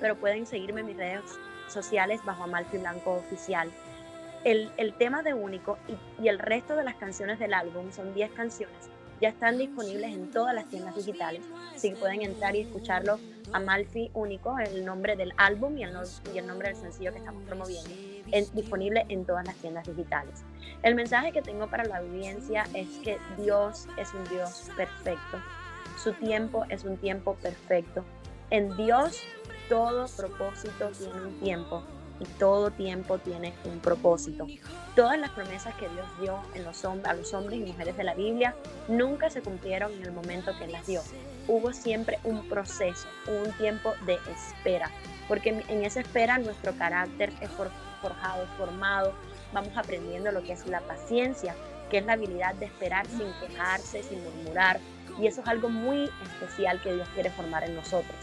pero 0.00 0.16
pueden 0.16 0.46
seguirme 0.46 0.80
en 0.80 0.86
mis 0.86 0.96
redes 0.96 1.22
sociales 1.68 2.20
bajo 2.24 2.44
Amalfi 2.44 2.78
Blanco 2.78 3.14
Oficial. 3.14 3.70
El, 4.44 4.70
el 4.76 4.94
tema 4.94 5.22
de 5.22 5.34
Único 5.34 5.78
y, 5.88 6.22
y 6.22 6.28
el 6.28 6.38
resto 6.38 6.76
de 6.76 6.84
las 6.84 6.94
canciones 6.94 7.38
del 7.38 7.54
álbum, 7.54 7.90
son 7.90 8.14
10 8.14 8.30
canciones, 8.32 8.88
ya 9.20 9.30
están 9.30 9.58
disponibles 9.58 10.14
en 10.14 10.30
todas 10.30 10.54
las 10.54 10.68
tiendas 10.68 10.94
digitales, 10.94 11.42
así 11.74 11.90
que 11.90 11.96
pueden 11.96 12.22
entrar 12.22 12.54
y 12.54 12.60
escucharlo 12.60 13.18
Amalfi 13.52 14.10
Único, 14.14 14.58
el 14.58 14.84
nombre 14.84 15.16
del 15.16 15.32
álbum 15.36 15.76
y 15.76 15.82
el, 15.82 15.92
y 16.32 16.38
el 16.38 16.46
nombre 16.46 16.68
del 16.68 16.76
sencillo 16.76 17.12
que 17.12 17.18
estamos 17.18 17.42
promoviendo 17.44 17.90
disponible 18.52 19.06
en 19.08 19.24
todas 19.24 19.46
las 19.46 19.56
tiendas 19.56 19.86
digitales. 19.86 20.42
El 20.82 20.94
mensaje 20.94 21.32
que 21.32 21.42
tengo 21.42 21.68
para 21.68 21.84
la 21.84 21.98
audiencia 21.98 22.64
es 22.74 22.88
que 23.02 23.18
Dios 23.38 23.88
es 23.96 24.12
un 24.14 24.24
Dios 24.28 24.70
perfecto. 24.76 25.38
Su 26.02 26.12
tiempo 26.12 26.64
es 26.68 26.84
un 26.84 26.96
tiempo 26.96 27.34
perfecto. 27.34 28.04
En 28.50 28.76
Dios 28.76 29.20
todo 29.68 30.06
propósito 30.16 30.90
tiene 30.98 31.20
un 31.20 31.40
tiempo 31.40 31.82
y 32.20 32.24
todo 32.38 32.70
tiempo 32.70 33.18
tiene 33.18 33.54
un 33.64 33.78
propósito. 33.80 34.46
Todas 34.96 35.18
las 35.18 35.30
promesas 35.30 35.74
que 35.76 35.88
Dios 35.88 36.06
dio 36.20 36.40
a 36.54 37.14
los 37.14 37.34
hombres 37.34 37.60
y 37.60 37.64
mujeres 37.64 37.96
de 37.96 38.04
la 38.04 38.14
Biblia 38.14 38.54
nunca 38.88 39.30
se 39.30 39.42
cumplieron 39.42 39.92
en 39.92 40.02
el 40.02 40.12
momento 40.12 40.52
que 40.58 40.66
las 40.66 40.86
dio. 40.86 41.02
Hubo 41.46 41.72
siempre 41.72 42.18
un 42.24 42.48
proceso, 42.48 43.06
un 43.26 43.52
tiempo 43.52 43.94
de 44.06 44.14
espera, 44.14 44.90
porque 45.28 45.62
en 45.68 45.84
esa 45.84 46.00
espera 46.00 46.38
nuestro 46.38 46.72
carácter 46.76 47.32
es 47.40 47.50
forjado, 47.50 48.46
formado, 48.56 49.12
vamos 49.52 49.76
aprendiendo 49.76 50.32
lo 50.32 50.42
que 50.42 50.52
es 50.52 50.66
la 50.66 50.80
paciencia, 50.80 51.54
que 51.90 51.98
es 51.98 52.06
la 52.06 52.14
habilidad 52.14 52.54
de 52.56 52.66
esperar 52.66 53.06
sin 53.06 53.32
quejarse, 53.40 54.02
sin 54.02 54.22
murmurar, 54.22 54.80
y 55.18 55.26
eso 55.26 55.40
es 55.40 55.48
algo 55.48 55.68
muy 55.68 56.10
especial 56.22 56.80
que 56.80 56.94
Dios 56.94 57.08
quiere 57.14 57.30
formar 57.30 57.64
en 57.64 57.74
nosotros. 57.74 58.16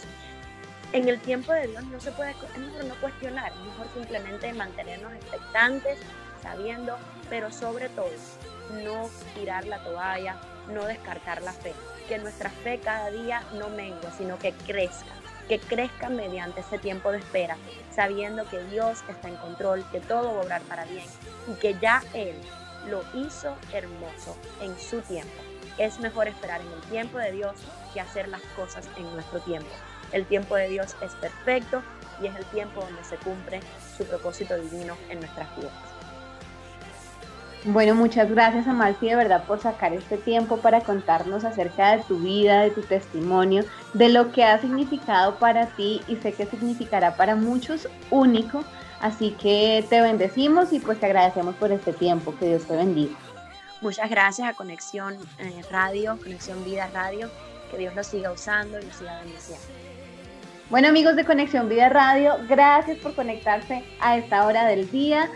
En 0.96 1.10
el 1.10 1.20
tiempo 1.20 1.52
de 1.52 1.68
Dios 1.68 1.84
no 1.88 2.00
se 2.00 2.10
puede, 2.14 2.32
es 2.32 2.58
mejor 2.58 2.86
no 2.86 2.96
cuestionar, 3.02 3.52
es 3.52 3.60
mejor 3.60 3.88
simplemente 3.94 4.54
mantenernos 4.54 5.12
expectantes, 5.12 6.00
sabiendo, 6.42 6.96
pero 7.30 7.52
sobre 7.52 7.90
todo 7.90 8.08
no 8.82 9.10
tirar 9.34 9.68
la 9.68 9.84
toalla, 9.84 10.38
no 10.70 10.86
descartar 10.86 11.42
la 11.42 11.52
fe, 11.52 11.74
que 12.08 12.18
nuestra 12.18 12.50
fe 12.50 12.80
cada 12.80 13.12
día 13.12 13.44
no 13.56 13.68
mengue, 13.68 14.08
sino 14.18 14.40
que 14.40 14.54
crezca 14.54 15.12
que 15.50 15.60
crezcan 15.60 16.16
mediante 16.16 16.62
ese 16.62 16.80
tiempo 16.80 17.12
de 17.12 17.18
espera, 17.18 17.58
sabiendo 17.94 18.50
que 18.50 18.64
Dios 18.64 19.04
está 19.10 19.28
en 19.28 19.36
control, 19.36 19.86
que 19.92 20.00
todo 20.00 20.34
va 20.34 20.40
a 20.40 20.44
obrar 20.46 20.62
para 20.62 20.86
bien 20.86 21.06
y 21.48 21.54
que 21.60 21.78
ya 21.80 22.02
Él 22.14 22.34
lo 22.90 23.04
hizo 23.14 23.54
hermoso 23.74 24.38
en 24.62 24.80
su 24.80 25.02
tiempo. 25.02 25.36
Es 25.78 26.00
mejor 26.00 26.30
esperar 26.30 26.62
en 26.62 26.72
el 26.72 26.82
tiempo 26.90 27.18
de 27.18 27.34
Dios 27.34 27.54
que 27.94 28.00
hacer 28.00 28.30
las 28.30 28.42
cosas 28.56 28.88
en 28.98 29.14
nuestro 29.14 29.40
tiempo. 29.42 29.70
El 30.12 30.26
tiempo 30.26 30.56
de 30.56 30.70
Dios 30.70 30.96
es 31.02 31.14
perfecto 31.16 31.82
y 32.22 32.28
es 32.28 32.36
el 32.36 32.46
tiempo 32.46 32.82
donde 32.82 33.04
se 33.04 33.18
cumple 33.18 33.60
su 33.98 34.06
propósito 34.06 34.56
divino 34.58 34.96
en 35.10 35.20
nuestras 35.20 35.54
vidas. 35.56 35.74
Bueno, 37.68 37.96
muchas 37.96 38.30
gracias 38.30 38.68
Amalfi 38.68 39.08
de 39.08 39.16
verdad 39.16 39.44
por 39.46 39.60
sacar 39.60 39.92
este 39.92 40.18
tiempo 40.18 40.58
para 40.58 40.82
contarnos 40.82 41.44
acerca 41.44 41.98
de 41.98 42.04
tu 42.04 42.20
vida, 42.20 42.62
de 42.62 42.70
tu 42.70 42.84
testimonio, 42.84 43.66
de 43.94 44.10
lo 44.10 44.32
que 44.32 44.44
ha 44.44 44.62
significado 44.62 45.40
para 45.40 45.66
ti 45.76 46.00
y 46.08 46.16
sé 46.18 46.34
que 46.34 46.46
significará 46.46 47.16
para 47.16 47.36
muchos 47.36 47.90
único. 48.12 48.64
Así 49.02 49.32
que 49.32 49.84
te 49.90 50.00
bendecimos 50.00 50.74
y 50.74 50.80
pues 50.80 51.00
te 51.00 51.08
agradecemos 51.08 51.56
por 51.56 51.72
este 51.72 51.92
tiempo. 51.92 52.36
Que 52.38 52.50
Dios 52.50 52.66
te 52.66 52.76
bendiga. 52.76 53.16
Muchas 53.82 54.12
gracias 54.12 54.48
a 54.48 54.54
Conexión 54.54 55.18
eh, 55.40 55.62
Radio, 55.72 56.18
Conexión 56.22 56.64
Vida 56.64 56.88
Radio. 56.94 57.32
Que 57.72 57.80
Dios 57.80 57.96
lo 57.96 58.04
siga 58.04 58.32
usando 58.32 58.80
y 58.80 58.86
lo 58.86 58.94
siga 58.94 59.20
bendiciendo. 59.22 59.85
Bueno 60.72 60.88
amigos 60.88 61.16
de 61.16 61.26
Conexión 61.26 61.70
Vida 61.70 61.90
Radio, 61.90 62.38
gracias 62.50 62.98
por 62.98 63.14
conectarse 63.14 63.84
a 64.00 64.18
esta 64.18 64.48
hora 64.48 64.66
del 64.66 64.90
día. 64.90 65.30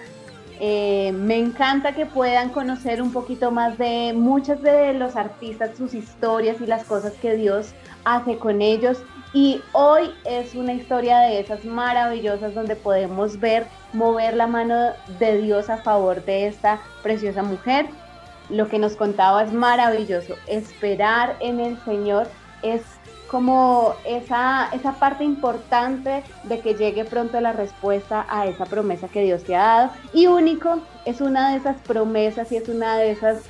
Eh, 0.59 1.11
me 1.13 1.37
encanta 1.37 1.93
que 1.93 2.07
puedan 2.07 2.49
conocer 2.49 2.99
un 2.99 3.13
poquito 3.13 3.51
más 3.51 3.77
de 3.77 4.13
muchos 4.15 4.59
de 4.63 4.95
los 4.95 5.15
artistas, 5.15 5.77
sus 5.77 5.93
historias 5.93 6.59
y 6.61 6.65
las 6.65 6.83
cosas 6.83 7.13
que 7.13 7.35
Dios 7.35 7.75
hace 8.05 8.39
con 8.39 8.63
ellos. 8.63 9.03
Y 9.31 9.61
hoy 9.73 10.09
es 10.25 10.55
una 10.55 10.73
historia 10.73 11.19
de 11.19 11.41
esas 11.41 11.63
maravillosas 11.63 12.55
donde 12.55 12.75
podemos 12.75 13.39
ver 13.39 13.67
mover 13.93 14.35
la 14.35 14.47
mano 14.47 14.93
de 15.19 15.41
Dios 15.43 15.69
a 15.69 15.77
favor 15.77 16.25
de 16.25 16.47
esta 16.47 16.81
preciosa 17.03 17.43
mujer. 17.43 17.85
Lo 18.49 18.67
que 18.67 18.79
nos 18.79 18.95
contaba 18.95 19.43
es 19.43 19.53
maravilloso. 19.53 20.33
Esperar 20.47 21.35
en 21.39 21.59
el 21.59 21.77
Señor 21.85 22.27
es 22.63 22.81
como 23.29 23.93
esa, 24.05 24.69
esa 24.73 24.93
parte 24.93 25.23
importante 25.23 26.23
de 26.43 26.59
que 26.59 26.75
llegue 26.75 27.05
pronto 27.05 27.39
la 27.39 27.53
respuesta 27.53 28.25
a 28.29 28.47
esa 28.47 28.65
promesa 28.65 29.07
que 29.07 29.23
Dios 29.23 29.43
te 29.43 29.55
ha 29.55 29.65
dado. 29.65 29.91
Y 30.13 30.27
único 30.27 30.79
es 31.05 31.21
una 31.21 31.51
de 31.51 31.57
esas 31.57 31.77
promesas 31.81 32.51
y 32.51 32.57
es 32.57 32.67
una 32.69 32.97
de 32.97 33.11
esas 33.11 33.43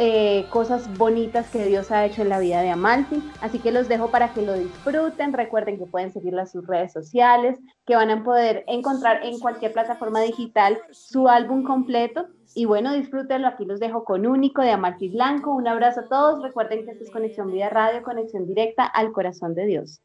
eh, 0.00 0.46
cosas 0.50 0.96
bonitas 0.96 1.50
que 1.50 1.64
Dios 1.64 1.90
ha 1.90 2.06
hecho 2.06 2.22
en 2.22 2.28
la 2.28 2.38
vida 2.38 2.62
de 2.62 2.70
Amalfi. 2.70 3.20
Así 3.40 3.58
que 3.58 3.72
los 3.72 3.88
dejo 3.88 4.10
para 4.10 4.32
que 4.32 4.42
lo 4.42 4.54
disfruten. 4.54 5.32
Recuerden 5.32 5.78
que 5.78 5.86
pueden 5.86 6.12
seguirla 6.12 6.42
en 6.42 6.48
sus 6.48 6.66
redes 6.66 6.92
sociales, 6.92 7.58
que 7.84 7.96
van 7.96 8.10
a 8.10 8.22
poder 8.22 8.64
encontrar 8.68 9.24
en 9.24 9.40
cualquier 9.40 9.72
plataforma 9.72 10.20
digital 10.20 10.78
su 10.92 11.28
álbum 11.28 11.64
completo. 11.64 12.28
Y 12.54 12.64
bueno, 12.64 12.92
disfrútenlo. 12.92 13.48
Aquí 13.48 13.64
los 13.64 13.80
dejo 13.80 14.04
con 14.04 14.26
Único 14.26 14.62
de 14.62 14.70
Amalfi 14.70 15.08
Blanco. 15.08 15.54
Un 15.54 15.68
abrazo 15.68 16.00
a 16.00 16.08
todos. 16.08 16.42
Recuerden 16.42 16.84
que 16.84 16.92
esto 16.92 17.04
es 17.04 17.10
Conexión 17.10 17.50
Vida 17.52 17.68
Radio, 17.68 18.02
conexión 18.02 18.46
directa 18.46 18.84
al 18.84 19.12
corazón 19.12 19.54
de 19.54 19.66
Dios. 19.66 20.00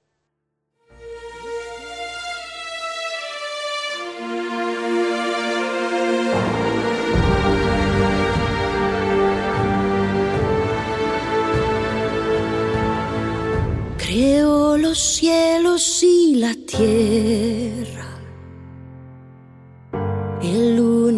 Creó 13.97 14.77
los 14.77 14.99
cielos 14.99 16.03
y 16.03 16.36
la 16.36 16.53
tierra. 16.53 18.03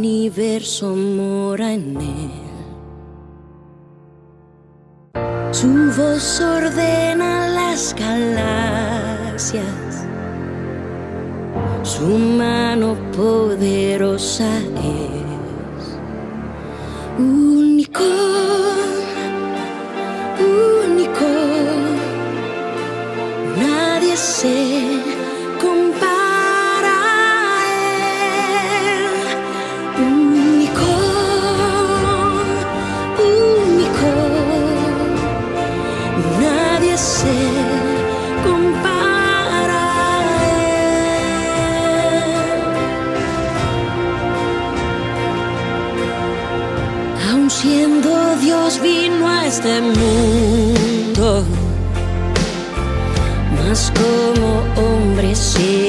Universo 0.06 0.96
mora 0.96 1.74
en 1.74 1.98
él. 1.98 2.32
Su 5.52 5.68
voz 5.98 6.42
ordena 6.42 7.48
las 7.50 7.96
galaxias. 7.96 9.64
Su 11.84 12.08
mano 12.42 12.96
poderosa 13.16 14.52
es 14.58 15.98
único, 17.18 18.04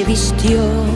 vistió. 0.05 0.96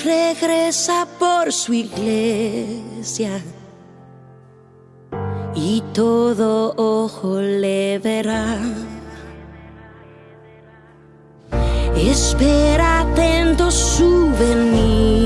Regresa 0.00 1.06
por 1.18 1.52
su 1.52 1.74
iglesia 1.74 3.40
y 5.54 5.82
todo 5.92 6.74
ojo 6.76 7.40
le 7.40 7.98
verá. 7.98 8.58
Espera 11.94 13.00
atento 13.02 13.70
su 13.70 14.30
venida. 14.38 15.21